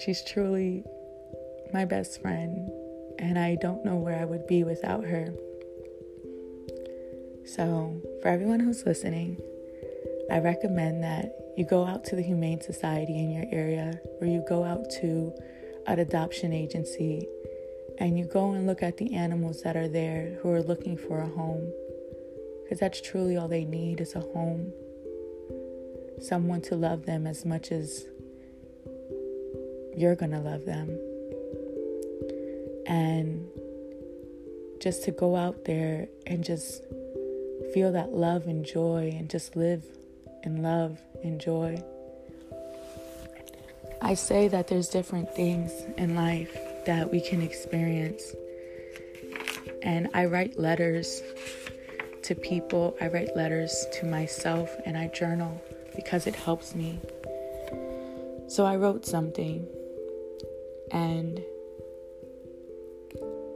she's 0.02 0.24
truly 0.24 0.84
my 1.74 1.84
best 1.84 2.22
friend. 2.22 2.70
And 3.18 3.38
I 3.38 3.56
don't 3.60 3.84
know 3.84 3.96
where 3.96 4.18
I 4.18 4.24
would 4.24 4.46
be 4.46 4.62
without 4.62 5.04
her. 5.04 5.34
So, 7.44 8.00
for 8.22 8.28
everyone 8.28 8.60
who's 8.60 8.84
listening, 8.86 9.40
I 10.30 10.38
recommend 10.38 11.02
that 11.02 11.32
you 11.56 11.64
go 11.64 11.84
out 11.84 12.04
to 12.04 12.16
the 12.16 12.22
Humane 12.22 12.60
Society 12.60 13.18
in 13.18 13.32
your 13.32 13.46
area 13.50 13.98
or 14.20 14.26
you 14.26 14.44
go 14.48 14.62
out 14.62 14.88
to 15.00 15.32
an 15.88 15.98
adoption 15.98 16.52
agency 16.52 17.26
and 18.00 18.16
you 18.16 18.24
go 18.24 18.52
and 18.52 18.66
look 18.66 18.82
at 18.82 18.96
the 18.96 19.14
animals 19.14 19.62
that 19.62 19.76
are 19.76 19.88
there 19.88 20.38
who 20.40 20.50
are 20.50 20.62
looking 20.62 20.96
for 20.96 21.20
a 21.20 21.26
home. 21.26 21.72
Because 22.62 22.78
that's 22.78 23.00
truly 23.00 23.36
all 23.36 23.48
they 23.48 23.64
need 23.64 24.00
is 24.00 24.14
a 24.14 24.20
home. 24.20 24.72
Someone 26.20 26.60
to 26.62 26.76
love 26.76 27.06
them 27.06 27.26
as 27.26 27.44
much 27.44 27.72
as 27.72 28.06
you're 29.96 30.14
going 30.14 30.30
to 30.30 30.38
love 30.38 30.64
them. 30.64 30.96
And 32.86 33.48
just 34.80 35.02
to 35.04 35.10
go 35.10 35.34
out 35.34 35.64
there 35.64 36.08
and 36.26 36.44
just 36.44 36.82
feel 37.74 37.90
that 37.92 38.12
love 38.12 38.46
and 38.46 38.64
joy 38.64 39.12
and 39.16 39.28
just 39.28 39.56
live 39.56 39.84
in 40.44 40.62
love 40.62 41.00
and 41.24 41.40
joy. 41.40 41.82
I 44.00 44.14
say 44.14 44.46
that 44.48 44.68
there's 44.68 44.88
different 44.88 45.34
things 45.34 45.72
in 45.96 46.14
life 46.14 46.56
that 46.88 47.12
we 47.12 47.20
can 47.20 47.42
experience. 47.42 48.34
And 49.82 50.08
I 50.14 50.24
write 50.24 50.58
letters 50.58 51.22
to 52.22 52.34
people, 52.34 52.96
I 52.98 53.08
write 53.08 53.36
letters 53.36 53.86
to 54.00 54.06
myself, 54.06 54.74
and 54.86 54.96
I 54.96 55.08
journal 55.08 55.62
because 55.94 56.26
it 56.26 56.34
helps 56.34 56.74
me. 56.74 56.98
So 58.48 58.64
I 58.64 58.76
wrote 58.76 59.04
something, 59.04 59.68
and 60.90 61.42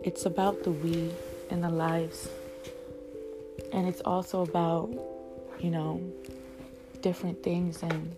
it's 0.04 0.26
about 0.26 0.62
the 0.62 0.70
we 0.70 1.10
and 1.50 1.64
the 1.64 1.70
lives 1.70 2.28
and 3.72 3.88
it's 3.88 4.02
also 4.02 4.42
about, 4.42 4.90
you 5.58 5.70
know, 5.70 6.02
different 7.00 7.42
things 7.42 7.82
and 7.82 8.14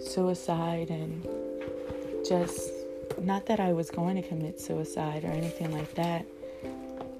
suicide 0.00 0.90
and 0.90 1.26
just 2.26 2.75
not 3.22 3.46
that 3.46 3.60
I 3.60 3.72
was 3.72 3.90
going 3.90 4.16
to 4.16 4.22
commit 4.22 4.60
suicide 4.60 5.24
or 5.24 5.28
anything 5.28 5.72
like 5.72 5.94
that. 5.94 6.26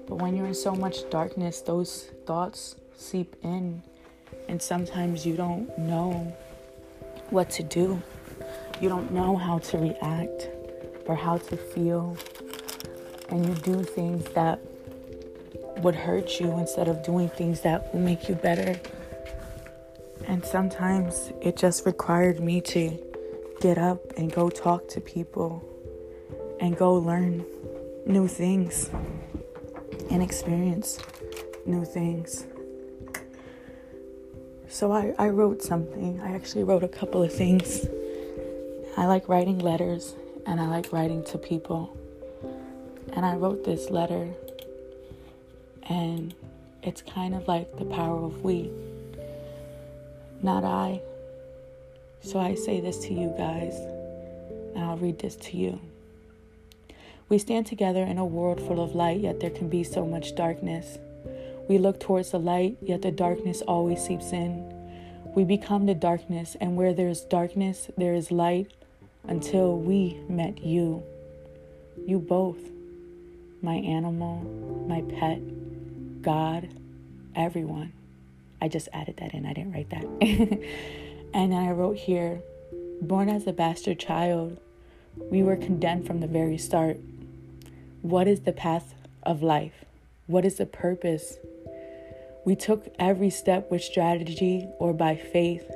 But 0.07 0.15
when 0.15 0.35
you're 0.35 0.47
in 0.47 0.53
so 0.53 0.73
much 0.73 1.09
darkness, 1.09 1.61
those 1.61 2.09
thoughts 2.25 2.75
seep 2.95 3.35
in, 3.43 3.81
and 4.47 4.61
sometimes 4.61 5.25
you 5.25 5.35
don't 5.35 5.77
know 5.77 6.35
what 7.29 7.49
to 7.51 7.63
do. 7.63 8.01
You 8.79 8.89
don't 8.89 9.11
know 9.11 9.35
how 9.35 9.59
to 9.59 9.77
react 9.77 10.49
or 11.05 11.15
how 11.15 11.37
to 11.37 11.57
feel. 11.57 12.17
And 13.29 13.45
you 13.45 13.53
do 13.55 13.83
things 13.83 14.23
that 14.33 14.59
would 15.79 15.95
hurt 15.95 16.39
you 16.39 16.57
instead 16.57 16.87
of 16.87 17.03
doing 17.03 17.29
things 17.29 17.61
that 17.61 17.93
will 17.93 18.01
make 18.01 18.29
you 18.29 18.35
better. 18.35 18.79
And 20.25 20.43
sometimes 20.45 21.31
it 21.41 21.57
just 21.57 21.85
required 21.85 22.39
me 22.39 22.61
to 22.61 22.97
get 23.59 23.77
up 23.77 23.99
and 24.17 24.31
go 24.31 24.49
talk 24.49 24.87
to 24.89 25.01
people 25.01 25.67
and 26.59 26.77
go 26.77 26.95
learn 26.95 27.45
new 28.05 28.27
things 28.27 28.89
and 30.09 30.23
experience 30.23 30.99
new 31.65 31.85
things. 31.85 32.45
So 34.69 34.91
I, 34.91 35.13
I 35.17 35.29
wrote 35.29 35.61
something. 35.61 36.19
I 36.21 36.33
actually 36.33 36.63
wrote 36.63 36.83
a 36.83 36.87
couple 36.87 37.23
of 37.23 37.33
things. 37.33 37.85
I 38.95 39.05
like 39.05 39.27
writing 39.27 39.59
letters 39.59 40.15
and 40.45 40.59
I 40.59 40.67
like 40.67 40.91
writing 40.91 41.23
to 41.25 41.37
people. 41.37 41.95
And 43.13 43.25
I 43.25 43.35
wrote 43.35 43.63
this 43.63 43.89
letter 43.89 44.33
and 45.89 46.33
it's 46.83 47.01
kind 47.01 47.35
of 47.35 47.47
like 47.47 47.77
the 47.77 47.85
power 47.85 48.23
of 48.23 48.43
we, 48.43 48.71
not 50.41 50.63
I. 50.63 51.01
So 52.21 52.39
I 52.39 52.55
say 52.55 52.79
this 52.79 52.97
to 52.99 53.13
you 53.13 53.33
guys, 53.37 53.75
and 54.75 54.83
I'll 54.83 54.97
read 54.97 55.19
this 55.19 55.35
to 55.35 55.57
you. 55.57 55.79
We 57.29 57.37
stand 57.37 57.65
together 57.65 58.03
in 58.03 58.17
a 58.17 58.25
world 58.25 58.59
full 58.61 58.81
of 58.81 58.95
light, 58.95 59.19
yet 59.19 59.39
there 59.39 59.49
can 59.49 59.69
be 59.69 59.83
so 59.83 60.05
much 60.05 60.35
darkness. 60.35 60.97
We 61.67 61.77
look 61.77 61.99
towards 61.99 62.31
the 62.31 62.39
light, 62.39 62.77
yet 62.81 63.01
the 63.01 63.11
darkness 63.11 63.61
always 63.61 64.01
seeps 64.01 64.31
in. 64.31 64.73
We 65.35 65.43
become 65.43 65.85
the 65.85 65.93
darkness, 65.93 66.55
and 66.61 66.77
where 66.77 66.93
there 66.93 67.09
is 67.09 67.21
darkness, 67.21 67.89
there 67.97 68.13
is 68.13 68.31
light 68.31 68.71
until 69.27 69.77
we 69.77 70.19
met 70.29 70.63
you. 70.63 71.03
You 72.05 72.19
both, 72.19 72.59
my 73.61 73.75
animal, 73.75 74.39
my 74.87 75.01
pet, 75.01 75.41
God, 76.21 76.69
everyone. 77.35 77.91
I 78.61 78.69
just 78.69 78.87
added 78.93 79.17
that 79.17 79.33
in, 79.33 79.45
I 79.45 79.53
didn't 79.53 79.73
write 79.73 79.89
that. 79.89 80.03
and 81.33 81.51
then 81.51 81.53
I 81.53 81.71
wrote 81.71 81.97
here 81.97 82.41
born 83.01 83.29
as 83.29 83.45
a 83.47 83.53
bastard 83.53 83.99
child, 83.99 84.57
we 85.29 85.43
were 85.43 85.55
condemned 85.55 86.07
from 86.07 86.19
the 86.19 86.27
very 86.27 86.57
start. 86.57 86.97
What 88.01 88.27
is 88.27 88.41
the 88.41 88.51
path 88.51 88.93
of 89.23 89.41
life? 89.41 89.83
What 90.27 90.45
is 90.45 90.55
the 90.55 90.65
purpose? 90.65 91.37
We 92.45 92.55
took 92.55 92.87
every 92.99 93.29
step 93.29 93.71
with 93.71 93.83
strategy 93.83 94.67
or 94.79 94.93
by 94.93 95.15
faith. 95.15 95.69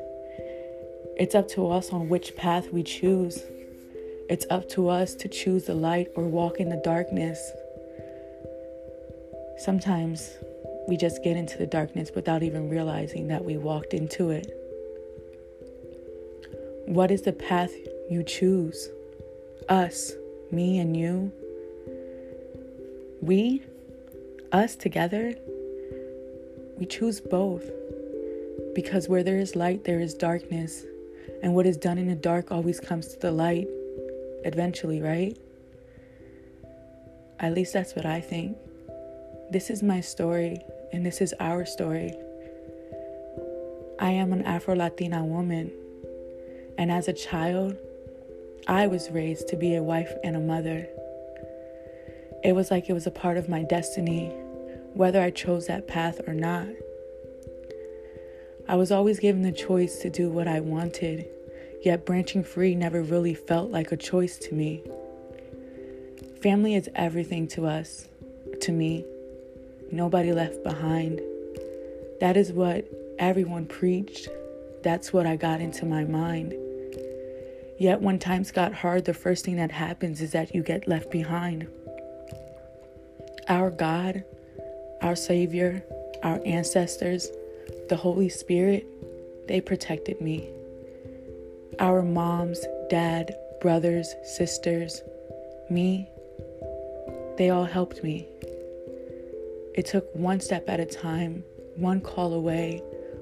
It's 1.18 1.36
up 1.36 1.48
to 1.50 1.70
us 1.72 1.90
on 1.90 2.10
which 2.10 2.36
path 2.36 2.72
we 2.72 2.84
choose. 2.84 3.42
It's 4.30 4.46
up 4.50 4.70
to 4.70 4.88
us 4.88 5.16
to 5.16 5.28
choose 5.28 5.66
the 5.66 5.74
light 5.74 6.08
or 6.16 6.26
walk 6.26 6.60
in 6.60 6.70
the 6.70 6.82
darkness. 6.84 7.52
Sometimes 9.58 10.30
we 10.88 10.98
just 10.98 11.24
get 11.24 11.38
into 11.38 11.58
the 11.58 11.68
darkness 11.68 12.12
without 12.16 12.44
even 12.44 12.70
realizing 12.70 13.28
that 13.30 13.44
we 13.44 13.58
walked 13.58 13.94
into 13.94 14.30
it. 14.30 14.48
What 16.86 17.12
is 17.12 17.24
the 17.24 17.34
path 17.34 17.74
you 18.10 18.24
choose? 18.24 18.90
Us, 19.70 20.14
me 20.52 20.80
and 20.80 20.96
you. 20.96 21.32
We, 23.22 23.62
us 24.52 24.76
together, 24.76 25.36
we 26.78 26.86
choose 26.86 27.22
both. 27.22 27.70
Because 28.74 29.08
where 29.08 29.24
there 29.24 29.38
is 29.38 29.56
light, 29.56 29.84
there 29.84 30.00
is 30.00 30.14
darkness. 30.14 30.84
And 31.44 31.54
what 31.54 31.66
is 31.66 31.78
done 31.78 31.98
in 31.98 32.08
the 32.08 32.16
dark 32.16 32.52
always 32.52 32.80
comes 32.80 33.08
to 33.10 33.20
the 33.20 33.32
light 33.32 33.68
eventually, 34.44 35.02
right? 35.02 35.38
At 37.40 37.54
least 37.54 37.74
that's 37.74 37.96
what 37.96 38.06
I 38.06 38.22
think. 38.22 38.58
This 39.52 39.70
is 39.70 39.84
my 39.84 40.02
story, 40.02 40.60
and 40.94 41.06
this 41.06 41.22
is 41.22 41.34
our 41.40 41.66
story. 41.66 42.14
I 44.00 44.12
am 44.12 44.34
an 44.34 44.44
Afro 44.44 44.76
Latina 44.76 45.24
woman, 45.24 45.72
and 46.78 46.92
as 46.92 47.08
a 47.08 47.14
child, 47.14 47.76
I 48.68 48.88
was 48.88 49.12
raised 49.12 49.48
to 49.50 49.58
be 49.58 49.76
a 49.76 49.84
wife 49.84 50.12
and 50.24 50.36
a 50.36 50.40
mother. 50.40 50.88
It 52.44 52.54
was 52.56 52.72
like 52.72 52.90
it 52.90 52.94
was 52.94 53.06
a 53.06 53.12
part 53.12 53.38
of 53.38 53.50
my 53.50 53.64
destiny, 53.64 54.30
whether 54.94 55.22
I 55.22 55.30
chose 55.30 55.68
that 55.68 55.88
path 55.88 56.22
or 56.28 56.34
not. 56.34 56.68
I 58.68 58.76
was 58.76 58.92
always 58.92 59.20
given 59.20 59.44
the 59.44 59.52
choice 59.52 60.00
to 60.00 60.10
do 60.10 60.30
what 60.30 60.48
I 60.48 60.60
wanted, 60.60 61.28
yet 61.84 62.06
branching 62.06 62.44
free 62.44 62.74
never 62.74 63.04
really 63.04 63.36
felt 63.36 63.70
like 63.70 63.92
a 63.92 63.98
choice 63.98 64.38
to 64.40 64.56
me. 64.56 64.84
Family 66.42 66.74
is 66.74 66.90
everything 66.96 67.48
to 67.50 67.68
us, 67.68 68.08
to 68.62 68.72
me. 68.72 69.06
Nobody 69.92 70.32
left 70.32 70.64
behind. 70.64 71.22
That 72.20 72.38
is 72.38 72.52
what 72.52 72.86
everyone 73.20 73.66
preached. 73.66 74.30
That's 74.84 75.14
what 75.14 75.28
I 75.28 75.36
got 75.36 75.62
into 75.62 75.86
my 75.86 76.06
mind. 76.06 76.56
Yet 77.78 78.02
when 78.02 78.20
times 78.20 78.52
got 78.52 78.74
hard, 78.74 79.06
the 79.06 79.14
first 79.14 79.46
thing 79.46 79.58
that 79.58 79.72
happens 79.72 80.22
is 80.22 80.32
that 80.32 80.56
you 80.56 80.64
get 80.64 80.88
left 80.88 81.12
behind. 81.12 81.68
Our 83.48 83.72
God, 83.72 84.24
our 85.02 85.16
Savior, 85.16 85.84
our 86.24 86.40
ancestors, 86.46 87.30
the 87.90 87.96
Holy 87.96 88.30
Spirit, 88.30 88.86
they 89.48 89.62
protected 89.62 90.22
me. 90.22 90.50
Our 91.80 92.04
moms, 92.04 92.64
dad, 92.90 93.36
brothers, 93.60 94.14
sisters, 94.24 95.02
me, 95.70 96.08
they 97.38 97.50
all 97.50 97.66
helped 97.66 98.04
me. 98.04 98.28
It 99.74 99.86
took 99.86 100.14
one 100.14 100.40
step 100.40 100.70
at 100.70 100.80
a 100.80 100.86
time, 100.86 101.44
one 101.76 102.02
call 102.02 102.34
away, 102.34 102.82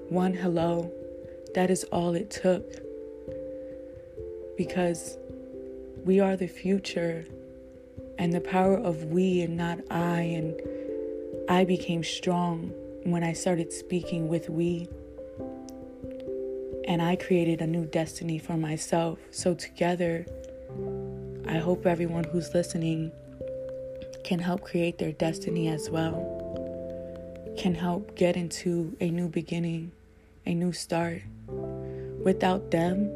one 0.10 0.34
hello. 0.34 0.92
That 1.56 1.70
is 1.70 1.84
all 1.86 2.14
it 2.16 2.30
took. 2.30 2.66
Because 4.58 5.18
we 6.04 6.20
are 6.20 6.36
the 6.36 6.48
future, 6.48 7.26
and 8.20 8.34
the 8.34 8.42
power 8.42 8.76
of 8.76 9.06
we 9.06 9.42
and 9.42 9.56
not 9.56 9.80
I, 9.90 10.22
and 10.22 10.62
I 11.48 11.64
became 11.64 12.04
strong 12.04 12.74
when 13.04 13.24
I 13.24 13.32
started 13.32 13.72
speaking 13.72 14.28
with 14.28 14.50
we. 14.50 14.90
And 16.86 17.02
I 17.02 17.16
created 17.16 17.62
a 17.62 17.68
new 17.68 17.86
destiny 17.86 18.38
for 18.38 18.58
myself. 18.58 19.20
So, 19.32 19.54
together, 19.54 20.26
I 21.48 21.60
hope 21.60 21.86
everyone 21.86 22.26
who's 22.26 22.54
listening 22.54 23.14
can 24.26 24.40
help 24.40 24.62
create 24.62 24.98
their 24.98 25.14
destiny 25.14 25.70
as 25.70 25.90
well, 25.90 27.56
can 27.58 27.74
help 27.74 28.16
get 28.16 28.36
into 28.36 28.98
a 29.00 29.10
new 29.10 29.30
beginning, 29.30 29.94
a 30.46 30.54
new 30.54 30.74
start. 30.74 31.22
Without 31.48 32.70
them, 32.70 33.10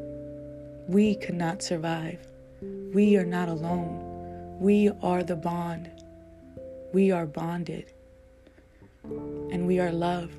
we 0.87 1.15
could 1.15 1.35
not 1.35 1.61
survive. 1.61 2.25
We 2.61 3.17
are 3.17 3.25
not 3.25 3.49
alone. 3.49 4.12
We 4.59 4.89
are 5.01 5.23
the 5.23 5.35
bond. 5.35 5.89
We 6.93 7.11
are 7.11 7.25
bonded. 7.25 7.91
And 9.03 9.67
we 9.67 9.79
are 9.79 9.91
love. 9.91 10.31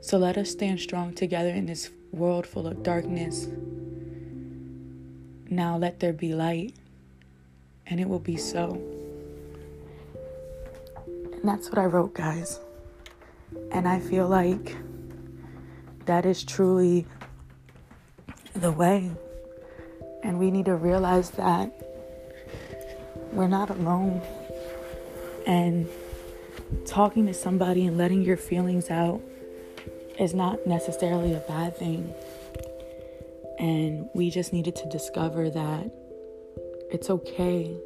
So 0.00 0.18
let 0.18 0.36
us 0.38 0.50
stand 0.50 0.80
strong 0.80 1.14
together 1.14 1.50
in 1.50 1.66
this 1.66 1.90
world 2.12 2.46
full 2.46 2.66
of 2.66 2.82
darkness. 2.82 3.48
Now 5.50 5.76
let 5.76 6.00
there 6.00 6.12
be 6.12 6.34
light. 6.34 6.74
And 7.86 7.98
it 7.98 8.08
will 8.08 8.18
be 8.18 8.36
so. 8.36 8.80
And 11.06 11.48
that's 11.48 11.68
what 11.70 11.78
I 11.78 11.86
wrote, 11.86 12.14
guys. 12.14 12.60
And 13.72 13.88
I 13.88 13.98
feel 14.00 14.28
like 14.28 14.76
that 16.04 16.26
is 16.26 16.44
truly 16.44 17.06
the 18.54 18.70
way. 18.70 19.10
And 20.22 20.38
we 20.38 20.50
need 20.50 20.66
to 20.66 20.76
realize 20.76 21.30
that 21.30 21.87
we're 23.32 23.48
not 23.48 23.70
alone. 23.70 24.22
And 25.46 25.88
talking 26.86 27.26
to 27.26 27.34
somebody 27.34 27.86
and 27.86 27.96
letting 27.96 28.22
your 28.22 28.36
feelings 28.36 28.90
out 28.90 29.20
is 30.18 30.34
not 30.34 30.66
necessarily 30.66 31.34
a 31.34 31.40
bad 31.40 31.76
thing. 31.76 32.12
And 33.58 34.08
we 34.14 34.30
just 34.30 34.52
needed 34.52 34.76
to 34.76 34.88
discover 34.88 35.50
that 35.50 35.90
it's 36.90 37.10
okay. 37.10 37.76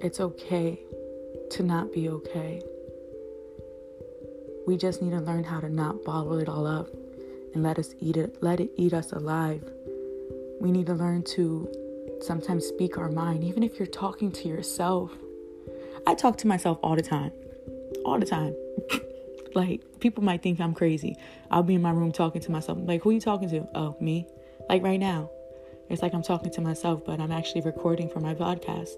It's 0.00 0.20
okay 0.20 0.78
to 1.50 1.62
not 1.62 1.92
be 1.92 2.08
okay. 2.08 2.62
We 4.66 4.76
just 4.76 5.00
need 5.00 5.10
to 5.10 5.20
learn 5.20 5.44
how 5.44 5.60
to 5.60 5.68
not 5.68 6.04
bottle 6.04 6.38
it 6.38 6.48
all 6.48 6.66
up 6.66 6.88
and 7.54 7.62
let 7.62 7.78
us 7.78 7.94
eat 8.00 8.16
it, 8.16 8.42
let 8.42 8.60
it 8.60 8.70
eat 8.76 8.92
us 8.92 9.12
alive. 9.12 9.62
We 10.60 10.72
need 10.72 10.86
to 10.86 10.94
learn 10.94 11.22
to 11.34 11.85
sometimes 12.20 12.66
speak 12.66 12.98
our 12.98 13.10
mind, 13.10 13.44
even 13.44 13.62
if 13.62 13.78
you're 13.78 13.86
talking 13.86 14.32
to 14.32 14.48
yourself. 14.48 15.12
I 16.06 16.14
talk 16.14 16.38
to 16.38 16.46
myself 16.46 16.78
all 16.82 16.96
the 16.96 17.02
time. 17.02 17.32
All 18.04 18.18
the 18.18 18.26
time. 18.26 18.54
like 19.54 19.82
people 20.00 20.22
might 20.22 20.42
think 20.42 20.60
I'm 20.60 20.74
crazy. 20.74 21.16
I'll 21.50 21.62
be 21.62 21.74
in 21.74 21.82
my 21.82 21.90
room 21.90 22.12
talking 22.12 22.40
to 22.42 22.50
myself. 22.50 22.78
Like, 22.80 23.02
who 23.02 23.10
are 23.10 23.12
you 23.12 23.20
talking 23.20 23.48
to? 23.50 23.66
Oh, 23.74 23.96
me. 24.00 24.26
Like 24.68 24.82
right 24.82 25.00
now. 25.00 25.30
It's 25.88 26.02
like 26.02 26.14
I'm 26.14 26.22
talking 26.22 26.50
to 26.52 26.60
myself, 26.60 27.04
but 27.04 27.20
I'm 27.20 27.30
actually 27.30 27.60
recording 27.60 28.08
for 28.08 28.18
my 28.18 28.34
podcast. 28.34 28.96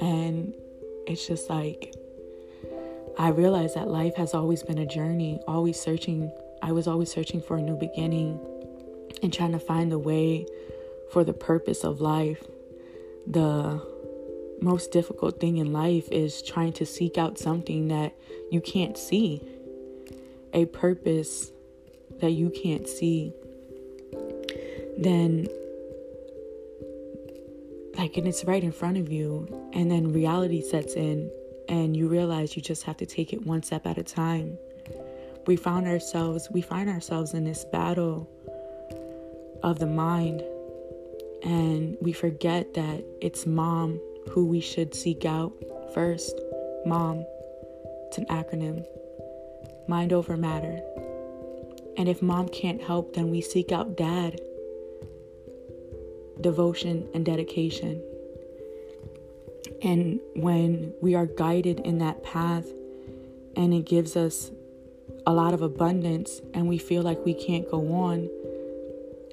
And 0.00 0.54
it's 1.06 1.26
just 1.26 1.50
like 1.50 1.94
I 3.18 3.28
realized 3.28 3.76
that 3.76 3.88
life 3.88 4.14
has 4.16 4.34
always 4.34 4.62
been 4.62 4.78
a 4.78 4.86
journey, 4.86 5.40
always 5.46 5.78
searching. 5.80 6.30
I 6.62 6.72
was 6.72 6.86
always 6.86 7.10
searching 7.10 7.40
for 7.40 7.56
a 7.56 7.62
new 7.62 7.76
beginning 7.76 8.40
and 9.22 9.32
trying 9.32 9.52
to 9.52 9.58
find 9.58 9.92
the 9.92 9.98
way 9.98 10.46
for 11.12 11.24
the 11.24 11.32
purpose 11.32 11.84
of 11.84 12.00
life. 12.00 12.42
The 13.26 13.82
most 14.60 14.90
difficult 14.92 15.40
thing 15.40 15.58
in 15.58 15.72
life 15.72 16.08
is 16.10 16.42
trying 16.42 16.72
to 16.74 16.86
seek 16.86 17.18
out 17.18 17.38
something 17.38 17.88
that 17.88 18.14
you 18.50 18.60
can't 18.60 18.96
see, 18.96 19.42
a 20.52 20.66
purpose 20.66 21.52
that 22.20 22.30
you 22.30 22.50
can't 22.50 22.88
see. 22.88 23.32
Then 24.98 25.48
like 27.96 28.16
and 28.16 28.28
it's 28.28 28.44
right 28.44 28.62
in 28.62 28.72
front 28.72 28.98
of 28.98 29.10
you 29.10 29.48
and 29.72 29.90
then 29.90 30.12
reality 30.12 30.62
sets 30.62 30.94
in 30.94 31.30
and 31.68 31.96
you 31.96 32.08
realize 32.08 32.56
you 32.56 32.62
just 32.62 32.84
have 32.84 32.96
to 32.98 33.06
take 33.06 33.32
it 33.32 33.46
one 33.46 33.62
step 33.62 33.86
at 33.86 33.98
a 33.98 34.02
time 34.02 34.58
we 35.46 35.56
found 35.56 35.86
ourselves 35.86 36.48
we 36.50 36.60
find 36.60 36.90
ourselves 36.90 37.32
in 37.32 37.44
this 37.44 37.64
battle 37.64 38.28
of 39.62 39.78
the 39.78 39.86
mind 39.86 40.42
and 41.42 41.96
we 42.00 42.12
forget 42.12 42.74
that 42.74 43.04
it's 43.20 43.46
mom 43.46 44.00
who 44.30 44.46
we 44.46 44.60
should 44.60 44.94
seek 44.94 45.24
out 45.24 45.52
first. 45.94 46.40
Mom 46.84 47.24
it's 48.06 48.18
an 48.18 48.26
acronym. 48.26 48.86
Mind 49.88 50.12
over 50.12 50.36
matter. 50.36 50.80
And 51.96 52.08
if 52.08 52.22
mom 52.22 52.48
can't 52.48 52.82
help 52.82 53.14
then 53.14 53.30
we 53.30 53.40
seek 53.40 53.72
out 53.72 53.96
dad. 53.96 54.40
Devotion, 56.40 57.08
and 57.14 57.24
dedication. 57.24 58.02
And 59.82 60.20
when 60.34 60.94
we 61.00 61.14
are 61.14 61.26
guided 61.26 61.80
in 61.80 61.98
that 61.98 62.22
path 62.22 62.66
and 63.56 63.72
it 63.74 63.84
gives 63.84 64.16
us 64.16 64.50
a 65.26 65.32
lot 65.32 65.54
of 65.54 65.62
abundance 65.62 66.40
and 66.54 66.68
we 66.68 66.78
feel 66.78 67.02
like 67.02 67.24
we 67.24 67.34
can't 67.34 67.68
go 67.70 67.92
on 67.92 68.28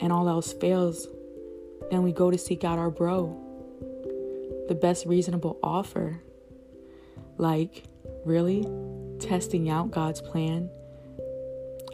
and 0.02 0.12
all 0.12 0.28
else 0.28 0.54
fails, 0.54 1.08
then 1.94 2.02
we 2.04 2.12
go 2.12 2.32
to 2.32 2.38
seek 2.38 2.64
out 2.64 2.80
our 2.80 2.90
bro. 2.90 3.40
The 4.68 4.76
best 4.76 5.06
reasonable 5.06 5.60
offer. 5.62 6.22
Like, 7.38 7.84
really? 8.26 8.68
Testing 9.20 9.70
out 9.70 9.92
God's 9.92 10.22
plan 10.22 10.70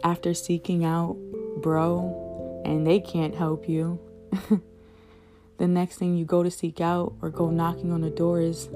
after 0.02 0.32
seeking 0.32 0.84
out 0.84 1.18
bro 1.58 2.62
and 2.64 2.86
they 2.86 3.00
can't 3.00 3.34
help 3.34 3.68
you. 3.68 4.00
the 5.58 5.68
next 5.68 5.96
thing 5.98 6.16
you 6.16 6.24
go 6.24 6.42
to 6.42 6.50
seek 6.50 6.80
out 6.80 7.14
or 7.20 7.28
go 7.28 7.50
knocking 7.50 7.92
on 7.92 8.00
the 8.00 8.10
door 8.10 8.40
is 8.40 8.68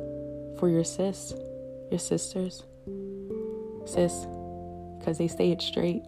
for 0.58 0.68
your 0.68 0.84
sis, 0.84 1.32
your 1.90 1.98
sisters. 1.98 2.64
Sis, 3.86 4.26
because 4.98 5.16
they 5.18 5.28
say 5.28 5.50
it 5.50 5.62
straight. 5.62 6.02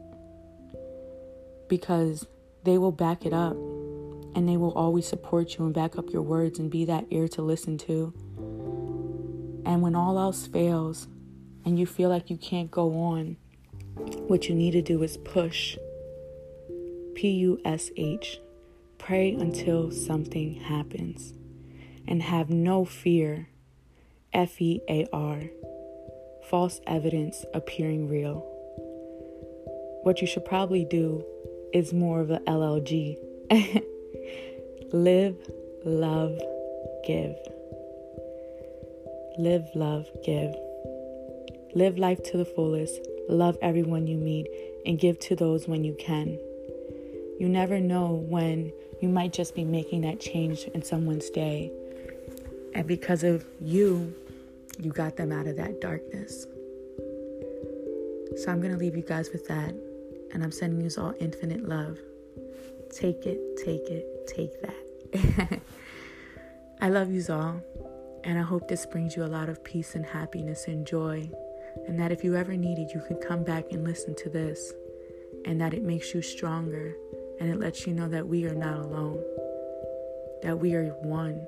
Because 1.68 2.26
they 2.64 2.76
will 2.76 2.92
back 2.92 3.24
it 3.24 3.33
up 3.33 3.57
and 4.37 4.46
they 4.46 4.59
will 4.59 4.72
always 4.72 5.09
support 5.09 5.57
you 5.57 5.64
and 5.64 5.72
back 5.72 5.96
up 5.96 6.12
your 6.12 6.20
words 6.20 6.59
and 6.59 6.70
be 6.70 6.85
that 6.85 7.07
ear 7.11 7.27
to 7.27 7.40
listen 7.40 7.79
to. 7.79 8.12
And 9.64 9.80
when 9.80 9.95
all 9.97 10.18
else 10.18 10.47
fails 10.47 11.09
and 11.64 11.78
you 11.78 11.87
feel 11.87 12.11
like 12.11 12.28
you 12.28 12.37
can't 12.37 12.70
go 12.70 12.99
on, 12.99 13.39
what 14.28 14.47
you 14.47 14.55
need 14.55 14.72
to 14.72 14.82
do 14.82 15.03
is 15.03 15.16
push. 15.16 15.78
P 17.14 17.30
U 17.30 17.59
S 17.64 17.91
H 17.97 18.39
Pray 18.99 19.32
until 19.32 19.91
something 19.91 20.57
happens 20.57 21.32
and 22.07 22.22
have 22.22 22.51
no 22.51 22.84
fear. 22.84 23.49
F 24.34 24.61
E 24.61 24.82
A 24.91 25.07
R. 25.14 25.45
False 26.51 26.80
evidence 26.87 27.43
appearing 27.55 28.09
real. 28.09 28.45
What 30.03 30.20
you 30.20 30.26
should 30.26 30.45
probably 30.45 30.84
do 30.84 31.24
is 31.72 31.95
more 31.95 32.20
of 32.20 32.30
a 32.30 32.41
LLG. 32.41 33.16
Live, 34.93 35.37
love, 35.84 36.41
give. 37.05 37.34
Live, 39.37 39.64
love, 39.74 40.07
give. 40.24 40.55
Live 41.74 41.99
life 41.99 42.22
to 42.22 42.37
the 42.37 42.45
fullest. 42.45 43.01
Love 43.28 43.59
everyone 43.61 44.07
you 44.07 44.16
meet 44.16 44.47
and 44.87 44.97
give 44.97 45.18
to 45.18 45.34
those 45.34 45.66
when 45.66 45.82
you 45.82 45.97
can. 45.99 46.39
You 47.41 47.49
never 47.49 47.80
know 47.80 48.24
when 48.28 48.72
you 49.01 49.09
might 49.09 49.32
just 49.32 49.57
be 49.57 49.64
making 49.64 50.03
that 50.03 50.20
change 50.20 50.66
in 50.72 50.84
someone's 50.84 51.30
day. 51.30 51.72
And 52.72 52.87
because 52.87 53.24
of 53.24 53.45
you, 53.61 54.14
you 54.78 54.93
got 54.93 55.16
them 55.16 55.32
out 55.32 55.49
of 55.49 55.57
that 55.57 55.80
darkness. 55.80 56.47
So 58.37 58.53
I'm 58.53 58.61
going 58.61 58.72
to 58.72 58.78
leave 58.78 58.95
you 58.95 59.03
guys 59.03 59.30
with 59.32 59.49
that. 59.49 59.74
And 60.32 60.45
I'm 60.45 60.53
sending 60.53 60.80
you 60.80 60.91
all 60.97 61.14
infinite 61.18 61.68
love. 61.68 61.99
Take 62.93 63.26
it, 63.26 63.41
take 63.64 63.89
it, 63.89 64.15
take 64.27 64.61
that. 64.62 65.61
I 66.81 66.89
love 66.89 67.11
you 67.11 67.24
all. 67.31 67.61
And 68.24 68.39
I 68.39 68.43
hope 68.43 68.68
this 68.68 68.87
brings 68.87 69.16
you 69.16 69.24
a 69.24 69.27
lot 69.27 69.49
of 69.49 69.62
peace 69.62 69.95
and 69.95 70.05
happiness 70.05 70.66
and 70.66 70.87
joy. 70.87 71.31
And 71.87 71.99
that 72.01 72.11
if 72.11 72.24
you 72.24 72.35
ever 72.37 72.57
need 72.57 72.79
it, 72.79 72.93
you 72.93 73.01
can 73.07 73.16
come 73.16 73.45
back 73.45 73.66
and 73.70 73.85
listen 73.85 74.14
to 74.16 74.29
this. 74.29 74.72
And 75.45 75.61
that 75.61 75.74
it 75.74 75.83
makes 75.83 76.12
you 76.12 76.22
stronger. 76.22 76.95
And 77.39 77.51
it 77.51 77.61
lets 77.61 77.87
you 77.87 77.95
know 77.95 78.09
that 78.09 78.27
we 78.27 78.47
are 78.47 78.55
not 78.55 78.79
alone. 78.79 79.22
That 80.43 80.59
we 80.59 80.74
are 80.74 80.89
one. 81.03 81.47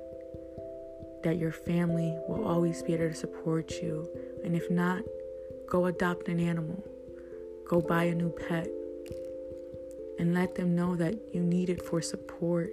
That 1.23 1.37
your 1.37 1.51
family 1.51 2.17
will 2.27 2.47
always 2.47 2.81
be 2.81 2.95
there 2.95 3.09
to 3.09 3.15
support 3.15 3.71
you. 3.81 4.09
And 4.43 4.55
if 4.55 4.71
not, 4.71 5.03
go 5.67 5.87
adopt 5.87 6.29
an 6.29 6.39
animal. 6.39 6.83
Go 7.67 7.81
buy 7.81 8.05
a 8.05 8.15
new 8.15 8.29
pet. 8.29 8.69
And 10.19 10.33
let 10.33 10.53
them 10.53 10.75
know 10.75 10.95
that 10.97 11.15
you 11.33 11.41
need 11.41 11.69
it 11.69 11.83
for 11.83 12.01
support 12.01 12.71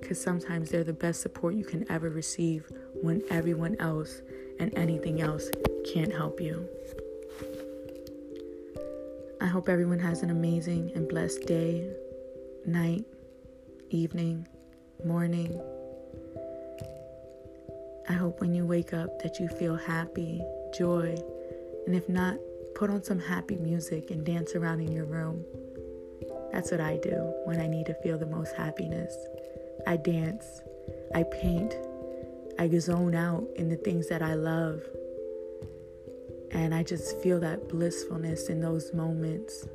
because 0.00 0.20
sometimes 0.20 0.70
they're 0.70 0.84
the 0.84 0.92
best 0.92 1.20
support 1.22 1.54
you 1.54 1.64
can 1.64 1.90
ever 1.90 2.10
receive 2.10 2.68
when 3.00 3.22
everyone 3.30 3.76
else 3.78 4.20
and 4.58 4.76
anything 4.76 5.20
else 5.20 5.48
can't 5.94 6.12
help 6.12 6.40
you. 6.40 6.68
I 9.40 9.46
hope 9.46 9.68
everyone 9.68 10.00
has 10.00 10.22
an 10.22 10.30
amazing 10.30 10.92
and 10.94 11.08
blessed 11.08 11.46
day, 11.46 11.88
night, 12.66 13.04
evening, 13.90 14.46
morning. 15.04 15.60
I 18.08 18.12
hope 18.12 18.40
when 18.40 18.54
you 18.54 18.66
wake 18.66 18.92
up 18.92 19.22
that 19.22 19.38
you 19.38 19.48
feel 19.48 19.76
happy, 19.76 20.42
joy, 20.76 21.16
and 21.86 21.94
if 21.94 22.08
not, 22.08 22.36
put 22.74 22.90
on 22.90 23.02
some 23.02 23.18
happy 23.18 23.56
music 23.56 24.10
and 24.10 24.24
dance 24.24 24.54
around 24.54 24.80
in 24.80 24.92
your 24.92 25.04
room. 25.06 25.44
That's 26.52 26.70
what 26.70 26.80
I 26.80 26.98
do 26.98 27.32
when 27.44 27.60
I 27.60 27.66
need 27.66 27.86
to 27.86 27.94
feel 28.02 28.18
the 28.18 28.26
most 28.26 28.54
happiness. 28.54 29.16
I 29.86 29.96
dance, 29.96 30.60
I 31.14 31.22
paint, 31.24 31.74
I 32.58 32.68
zone 32.78 33.14
out 33.14 33.44
in 33.56 33.68
the 33.68 33.76
things 33.76 34.08
that 34.08 34.22
I 34.22 34.34
love. 34.34 34.82
And 36.50 36.74
I 36.74 36.82
just 36.82 37.18
feel 37.22 37.40
that 37.40 37.68
blissfulness 37.68 38.48
in 38.48 38.60
those 38.60 38.92
moments, 38.92 39.66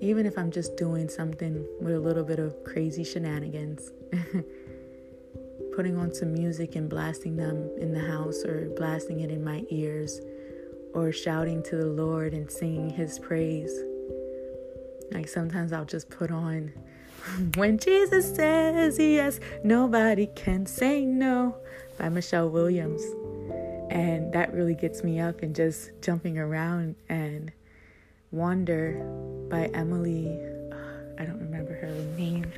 even 0.00 0.26
if 0.26 0.36
I'm 0.36 0.50
just 0.50 0.76
doing 0.76 1.08
something 1.08 1.64
with 1.80 1.94
a 1.94 2.00
little 2.00 2.24
bit 2.24 2.40
of 2.40 2.64
crazy 2.64 3.04
shenanigans. 3.04 3.92
Putting 5.76 5.96
on 5.96 6.12
some 6.12 6.32
music 6.32 6.74
and 6.74 6.90
blasting 6.90 7.36
them 7.36 7.70
in 7.78 7.92
the 7.92 8.00
house 8.00 8.44
or 8.44 8.68
blasting 8.76 9.20
it 9.20 9.30
in 9.30 9.44
my 9.44 9.64
ears 9.70 10.20
or 10.92 11.12
shouting 11.12 11.62
to 11.62 11.76
the 11.76 11.86
Lord 11.86 12.34
and 12.34 12.50
singing 12.50 12.90
His 12.90 13.20
praise. 13.20 13.72
Like 15.12 15.28
sometimes 15.28 15.72
I'll 15.72 15.84
just 15.84 16.10
put 16.10 16.30
on 16.30 16.72
when 17.56 17.78
Jesus 17.78 18.34
says 18.34 18.98
yes, 18.98 19.40
nobody 19.64 20.26
can 20.34 20.66
say 20.66 21.04
no 21.04 21.56
by 21.98 22.08
Michelle 22.08 22.48
Williams. 22.48 23.02
And 23.90 24.32
that 24.34 24.52
really 24.52 24.74
gets 24.74 25.02
me 25.02 25.18
up 25.18 25.42
and 25.42 25.54
just 25.54 25.90
jumping 26.02 26.38
around 26.38 26.94
and 27.08 27.52
Wonder 28.30 28.92
by 29.48 29.66
Emily. 29.72 30.38
I 31.18 31.24
don't 31.24 31.40
remember 31.40 31.72
her 31.74 31.90
name. 32.16 32.52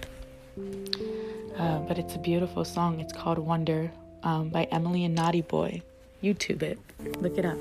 Uh, 1.57 1.78
but 1.80 1.98
it's 1.98 2.16
a 2.16 2.18
beautiful 2.18 2.64
song. 2.64 2.98
It's 2.98 3.12
called 3.12 3.38
Wonder 3.38 3.90
um, 4.24 4.48
by 4.48 4.64
Emily 4.64 5.05
and 5.05 5.14
Naughty 5.14 5.42
Boy. 5.42 5.82
YouTube 6.22 6.62
it, 6.62 6.78
look 7.20 7.38
it 7.38 7.44
up. 7.44 7.59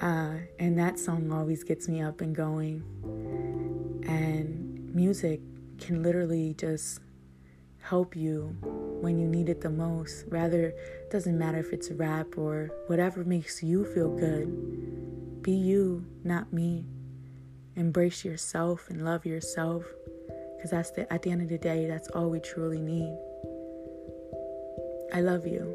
Uh, 0.00 0.34
and 0.58 0.78
that 0.78 0.98
song 0.98 1.32
always 1.32 1.64
gets 1.64 1.88
me 1.88 2.00
up 2.00 2.20
and 2.20 2.34
going. 2.34 2.82
And 4.06 4.94
music 4.94 5.40
can 5.78 6.02
literally 6.02 6.54
just 6.54 7.00
help 7.80 8.14
you 8.14 8.56
when 9.00 9.18
you 9.18 9.26
need 9.26 9.48
it 9.48 9.60
the 9.60 9.70
most. 9.70 10.24
Rather, 10.28 10.68
it 10.68 11.10
doesn't 11.10 11.38
matter 11.38 11.58
if 11.58 11.72
it's 11.72 11.90
rap 11.90 12.36
or 12.36 12.70
whatever 12.86 13.24
makes 13.24 13.62
you 13.62 13.84
feel 13.84 14.14
good. 14.16 15.42
Be 15.42 15.52
you, 15.52 16.04
not 16.24 16.52
me. 16.52 16.84
Embrace 17.76 18.24
yourself 18.24 18.90
and 18.90 19.04
love 19.04 19.24
yourself 19.24 19.84
because 20.56 20.70
that's 20.70 20.90
the, 20.90 21.12
at 21.12 21.22
the 21.22 21.30
end 21.30 21.42
of 21.42 21.48
the 21.48 21.58
day, 21.58 21.86
that's 21.86 22.08
all 22.08 22.28
we 22.28 22.40
truly 22.40 22.80
need. 22.80 23.16
I 25.14 25.20
love 25.20 25.46
you. 25.46 25.74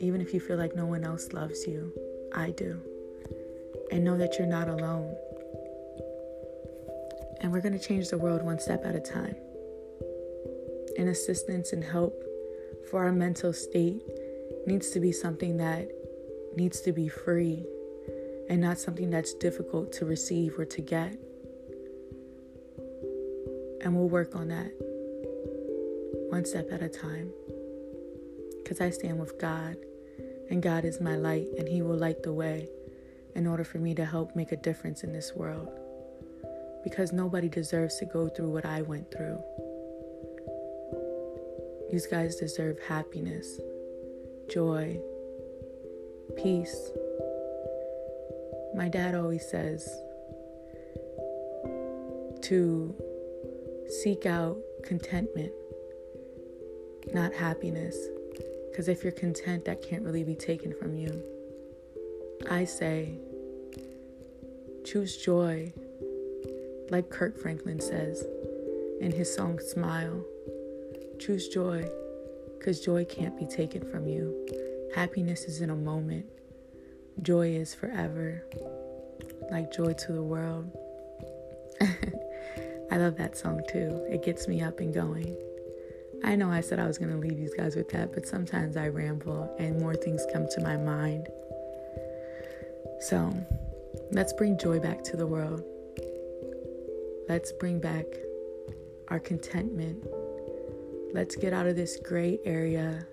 Even 0.00 0.20
if 0.20 0.32
you 0.32 0.40
feel 0.40 0.56
like 0.56 0.74
no 0.74 0.86
one 0.86 1.04
else 1.04 1.32
loves 1.32 1.66
you, 1.66 1.92
I 2.34 2.50
do. 2.50 2.80
And 3.94 4.02
know 4.02 4.18
that 4.18 4.40
you're 4.40 4.48
not 4.48 4.68
alone. 4.68 5.14
And 7.40 7.52
we're 7.52 7.60
going 7.60 7.78
to 7.78 7.78
change 7.78 8.08
the 8.08 8.18
world 8.18 8.42
one 8.42 8.58
step 8.58 8.84
at 8.84 8.96
a 8.96 9.00
time. 9.00 9.36
And 10.98 11.08
assistance 11.08 11.72
and 11.72 11.84
help 11.84 12.24
for 12.90 13.04
our 13.04 13.12
mental 13.12 13.52
state 13.52 14.02
needs 14.66 14.90
to 14.90 14.98
be 14.98 15.12
something 15.12 15.58
that 15.58 15.88
needs 16.56 16.80
to 16.80 16.92
be 16.92 17.06
free 17.06 17.64
and 18.50 18.60
not 18.60 18.80
something 18.80 19.10
that's 19.10 19.32
difficult 19.34 19.92
to 19.92 20.04
receive 20.06 20.58
or 20.58 20.64
to 20.64 20.80
get. 20.80 21.16
And 23.80 23.94
we'll 23.94 24.08
work 24.08 24.34
on 24.34 24.48
that 24.48 24.72
one 26.30 26.44
step 26.44 26.72
at 26.72 26.82
a 26.82 26.88
time. 26.88 27.32
Because 28.60 28.80
I 28.80 28.90
stand 28.90 29.20
with 29.20 29.38
God, 29.38 29.76
and 30.50 30.60
God 30.60 30.84
is 30.84 31.00
my 31.00 31.14
light, 31.14 31.46
and 31.56 31.68
He 31.68 31.80
will 31.80 31.96
light 31.96 32.24
the 32.24 32.32
way 32.32 32.68
in 33.34 33.46
order 33.46 33.64
for 33.64 33.78
me 33.78 33.94
to 33.94 34.04
help 34.04 34.34
make 34.36 34.52
a 34.52 34.56
difference 34.56 35.02
in 35.02 35.12
this 35.12 35.34
world 35.34 35.68
because 36.84 37.12
nobody 37.12 37.48
deserves 37.48 37.96
to 37.98 38.04
go 38.04 38.28
through 38.28 38.50
what 38.50 38.66
I 38.66 38.82
went 38.82 39.10
through. 39.10 39.42
These 41.90 42.06
guys 42.06 42.36
deserve 42.36 42.78
happiness, 42.80 43.60
joy, 44.52 44.98
peace. 46.36 46.90
My 48.74 48.88
dad 48.88 49.14
always 49.14 49.48
says 49.48 49.88
to 52.42 52.94
seek 54.02 54.26
out 54.26 54.58
contentment, 54.82 55.52
not 57.14 57.32
happiness. 57.32 57.96
Because 58.70 58.88
if 58.88 59.02
you're 59.04 59.12
content, 59.12 59.64
that 59.66 59.82
can't 59.82 60.02
really 60.02 60.24
be 60.24 60.34
taken 60.34 60.74
from 60.74 60.96
you. 60.96 61.22
I 62.50 62.64
say, 62.64 63.18
choose 64.94 65.16
joy 65.16 65.72
like 66.90 67.10
Kirk 67.10 67.36
Franklin 67.36 67.80
says 67.80 68.24
in 69.00 69.10
his 69.10 69.34
song 69.34 69.58
Smile, 69.58 70.24
choose 71.18 71.48
joy 71.48 71.84
because 72.56 72.80
joy 72.80 73.04
can't 73.04 73.36
be 73.36 73.44
taken 73.44 73.90
from 73.90 74.06
you. 74.06 74.46
Happiness 74.94 75.46
is 75.46 75.62
in 75.62 75.70
a 75.70 75.74
moment, 75.74 76.26
joy 77.22 77.48
is 77.48 77.74
forever, 77.74 78.46
like 79.50 79.72
joy 79.72 79.94
to 79.94 80.12
the 80.12 80.22
world. 80.22 80.70
I 81.80 82.96
love 82.96 83.16
that 83.16 83.36
song 83.36 83.62
too. 83.68 84.06
It 84.08 84.22
gets 84.24 84.46
me 84.46 84.62
up 84.62 84.78
and 84.78 84.94
going. 84.94 85.36
I 86.22 86.36
know 86.36 86.52
I 86.52 86.60
said 86.60 86.78
I 86.78 86.86
was 86.86 86.98
going 86.98 87.10
to 87.10 87.18
leave 87.18 87.40
you 87.40 87.52
guys 87.56 87.74
with 87.74 87.88
that, 87.88 88.12
but 88.14 88.28
sometimes 88.28 88.76
I 88.76 88.86
ramble 88.90 89.56
and 89.58 89.80
more 89.80 89.96
things 89.96 90.24
come 90.32 90.46
to 90.52 90.60
my 90.60 90.76
mind. 90.76 91.26
So 93.00 93.34
let's 94.12 94.32
bring 94.32 94.58
joy 94.58 94.78
back 94.78 95.02
to 95.04 95.16
the 95.16 95.26
world. 95.26 95.62
Let's 97.28 97.52
bring 97.52 97.80
back 97.80 98.04
our 99.08 99.18
contentment. 99.18 100.04
Let's 101.12 101.36
get 101.36 101.52
out 101.52 101.66
of 101.66 101.76
this 101.76 101.96
gray 101.96 102.38
area 102.44 103.06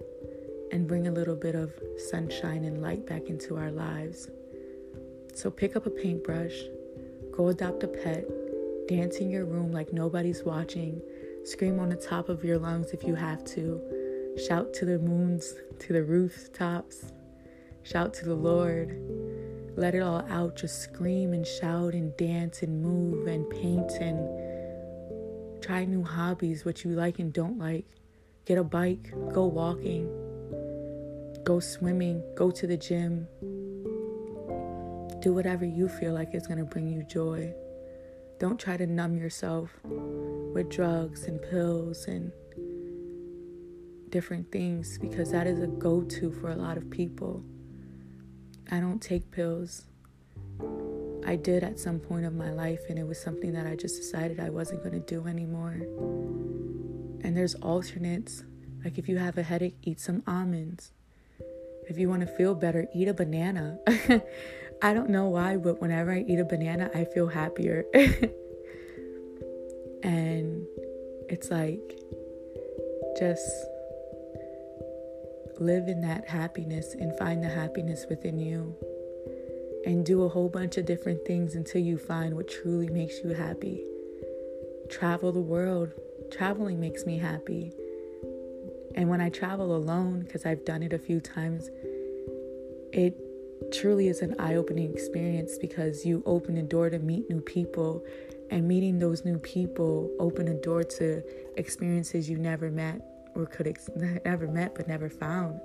and 0.72 0.88
bring 0.88 1.08
a 1.08 1.12
little 1.12 1.36
bit 1.36 1.56
of 1.56 1.74
sunshine 2.10 2.66
and 2.66 2.82
light 2.82 3.06
back 3.06 3.28
into 3.28 3.58
our 3.58 3.72
lives. 3.72 4.30
So 5.34 5.50
pick 5.50 5.76
up 5.76 5.86
a 5.86 5.90
paintbrush, 5.90 6.54
go 7.32 7.50
adopt 7.50 7.84
a 7.84 7.88
pet, 7.88 8.26
dance 8.88 9.18
in 9.18 9.30
your 9.30 9.46
room 9.46 9.72
like 9.72 9.94
nobody's 9.94 10.44
watching, 10.44 11.02
scream 11.44 11.80
on 11.80 11.90
the 11.90 11.96
top 11.96 12.30
of 12.30 12.44
your 12.44 12.58
lungs 12.58 12.92
if 12.92 13.04
you 13.04 13.16
have 13.16 13.44
to, 13.46 13.82
shout 14.48 14.74
to 14.76 14.86
the 14.86 15.00
moons, 15.00 15.56
to 15.80 15.94
the 15.94 16.04
rooftops, 16.04 17.12
shout 17.84 18.14
to 18.16 18.26
the 18.26 18.36
Lord 18.36 18.98
let 19.76 19.96
it 19.96 20.02
all 20.02 20.26
out. 20.30 20.56
Just 20.56 20.82
scream 20.82 21.34
and 21.34 21.46
shout 21.46 21.94
and 21.94 22.16
dance 22.18 22.62
and 22.62 22.82
move 22.82 23.28
and 23.28 23.50
paint 23.50 23.92
and 24.00 25.62
try 25.62 25.86
new 25.86 26.04
hobbies, 26.04 26.66
what 26.66 26.84
you 26.84 26.92
like 26.92 27.20
and 27.20 27.32
don't 27.32 27.58
like. 27.58 27.86
Get 28.46 28.58
a 28.58 28.64
bike, 28.64 29.14
go 29.32 29.46
walking, 29.46 30.10
go 31.44 31.60
swimming, 31.60 32.24
go 32.36 32.52
to 32.52 32.68
the 32.68 32.78
gym. 32.78 33.28
Do 35.22 35.34
whatever 35.34 35.66
you 35.66 35.88
feel 35.88 36.14
like 36.14 36.34
is 36.34 36.48
going 36.48 36.58
to 36.60 36.66
bring 36.66 36.88
you 36.88 37.04
joy. 37.04 37.54
Don't 38.40 38.60
try 38.60 38.76
to 38.76 38.88
numb 38.88 39.18
yourself 39.18 39.70
with 39.84 40.70
drugs 40.70 41.26
and 41.26 41.40
pills 41.42 42.08
and 42.08 42.32
different 44.10 44.52
things 44.52 44.98
because 44.98 45.32
that 45.32 45.48
is 45.48 45.62
a 45.62 45.68
go 45.68 46.02
to 46.02 46.32
for 46.32 46.50
a 46.50 46.56
lot 46.56 46.78
of 46.78 46.90
people. 46.90 47.44
I 48.72 48.80
don't 48.80 49.02
take 49.02 49.30
pills. 49.32 49.84
I 51.26 51.36
did 51.36 51.64
at 51.64 51.78
some 51.80 52.00
point 52.00 52.26
of 52.26 52.34
my 52.34 52.52
life, 52.52 52.80
and 52.90 52.98
it 52.98 53.06
was 53.06 53.22
something 53.22 53.52
that 53.54 53.68
I 53.68 53.76
just 53.76 53.98
decided 53.98 54.40
I 54.40 54.50
wasn't 54.50 54.82
going 54.82 54.94
to 54.94 55.00
do 55.00 55.28
anymore. 55.28 55.82
And 57.24 57.36
there's 57.36 57.54
alternates. 57.56 58.44
Like 58.84 58.98
if 58.98 59.10
you 59.10 59.18
have 59.18 59.38
a 59.38 59.44
headache, 59.44 59.76
eat 59.84 60.00
some 60.00 60.24
almonds. 60.26 60.94
If 61.88 61.98
you 61.98 62.08
want 62.10 62.22
to 62.22 62.28
feel 62.28 62.56
better, 62.56 62.88
eat 62.96 63.10
a 63.10 63.14
banana. 63.14 63.78
I 64.82 64.94
don't 64.94 65.10
know 65.10 65.26
why, 65.26 65.58
but 65.58 65.82
whenever 65.82 66.12
I 66.12 66.26
eat 66.28 66.40
a 66.40 66.46
banana, 66.46 66.90
I 66.96 67.04
feel 67.06 67.28
happier. 67.28 67.86
and 70.04 70.66
it's 71.30 71.52
like 71.52 72.00
just 73.20 73.46
live 75.60 75.88
in 75.88 76.02
that 76.02 76.28
happiness 76.28 76.94
and 76.94 77.18
find 77.18 77.44
the 77.44 77.50
happiness 77.50 78.06
within 78.10 78.40
you 78.40 78.76
and 79.86 80.06
do 80.06 80.24
a 80.24 80.30
whole 80.30 80.50
bunch 80.50 80.78
of 80.78 80.86
different 80.86 81.26
things 81.26 81.56
until 81.56 81.82
you 81.82 81.98
find 81.98 82.36
what 82.36 82.48
truly 82.48 82.90
makes 82.90 83.20
you 83.24 83.32
happy. 83.34 83.84
Travel 84.90 85.32
the 85.32 85.42
world. 85.42 85.92
Traveling 86.32 86.80
makes 86.80 87.06
me 87.06 87.18
happy. 87.18 87.74
And 88.96 89.10
when 89.10 89.22
I 89.22 89.30
travel 89.30 89.76
alone, 89.76 90.22
because 90.22 90.46
I've 90.46 90.66
done 90.66 90.84
it 90.84 90.94
a 90.94 91.00
few 91.00 91.20
times, 91.20 91.70
it 92.92 93.18
truly 93.72 94.08
is 94.08 94.22
an 94.22 94.36
eye 94.40 94.56
opening 94.56 94.92
experience 94.92 95.58
because 95.58 96.06
you 96.06 96.22
open 96.26 96.58
a 96.58 96.64
door 96.64 96.90
to 96.90 97.00
meet 97.00 97.30
new 97.30 97.42
people, 97.42 98.04
and 98.50 98.68
meeting 98.68 99.00
those 99.00 99.24
new 99.24 99.38
people 99.40 100.12
open 100.20 100.50
a 100.50 100.54
door 100.54 100.84
to 100.84 101.24
experiences 101.56 102.30
you 102.30 102.38
never 102.38 102.70
met 102.70 103.02
or 103.36 103.46
could 103.46 103.68
ex- 103.68 103.90
never 104.26 104.48
met 104.48 104.76
but 104.76 104.88
never 104.88 105.10
found. 105.10 105.60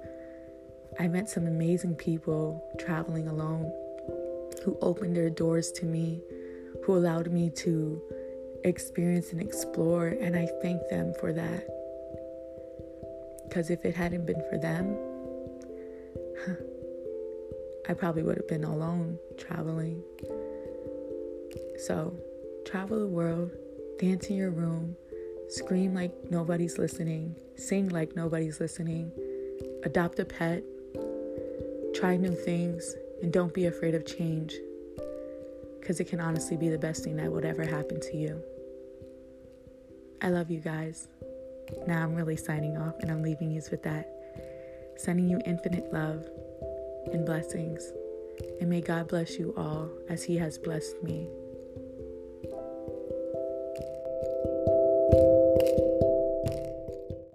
I 0.98 1.08
met 1.08 1.28
some 1.28 1.46
amazing 1.46 1.96
people 1.96 2.64
traveling 2.78 3.28
alone 3.28 3.72
who 4.64 4.78
opened 4.80 5.16
their 5.16 5.30
doors 5.30 5.70
to 5.72 5.84
me, 5.84 6.22
who 6.84 6.96
allowed 6.96 7.30
me 7.30 7.50
to 7.50 8.00
experience 8.64 9.32
and 9.32 9.40
explore, 9.40 10.08
and 10.08 10.36
I 10.36 10.48
thank 10.62 10.88
them 10.88 11.12
for 11.20 11.32
that. 11.32 11.66
Because 13.48 13.70
if 13.70 13.84
it 13.84 13.94
hadn't 13.94 14.26
been 14.26 14.42
for 14.50 14.58
them, 14.58 14.96
I 17.88 17.94
probably 17.94 18.22
would 18.22 18.36
have 18.36 18.48
been 18.48 18.64
alone 18.64 19.18
traveling. 19.38 20.02
So, 21.86 22.16
travel 22.64 22.98
the 22.98 23.06
world, 23.06 23.52
dance 23.98 24.26
in 24.26 24.36
your 24.36 24.50
room, 24.50 24.96
scream 25.49 25.94
like 25.94 26.12
nobody's 26.30 26.78
listening, 26.78 27.36
sing 27.57 27.88
like 27.88 28.16
nobody's 28.16 28.61
listening, 28.61 29.12
adopt 29.84 30.18
a 30.18 30.24
pet, 30.24 30.62
try 31.94 32.16
new 32.16 32.34
things, 32.34 32.94
and 33.22 33.32
don't 33.32 33.55
be 33.55 33.66
afraid 33.66 33.94
of 33.94 34.05
change 34.05 34.55
because 35.80 36.01
it 36.01 36.09
can 36.09 36.20
honestly 36.20 36.57
be 36.57 36.68
the 36.68 36.78
best 36.78 37.05
thing 37.05 37.16
that 37.16 37.30
would 37.30 37.44
ever 37.44 37.64
happen 37.64 38.01
to 38.01 38.16
you. 38.16 38.42
I 40.20 40.30
love 40.30 40.51
you 40.51 40.59
guys. 40.59 41.09
Now 41.86 42.03
I'm 42.03 42.14
really 42.14 42.36
signing 42.36 42.76
off 42.76 42.94
and 43.01 43.11
I'm 43.11 43.22
leaving 43.22 43.51
you 43.53 43.62
with 43.70 43.82
that. 43.84 44.11
Sending 44.97 45.28
you 45.28 45.40
infinite 45.47 45.92
love 45.92 46.26
and 47.12 47.24
blessings. 47.24 47.92
And 48.61 48.68
may 48.68 48.80
God 48.80 49.09
bless 49.09 49.38
you 49.38 49.55
all 49.57 49.88
as 50.09 50.24
He 50.24 50.36
has 50.38 50.59
blessed 50.59 51.03
me. 51.03 51.28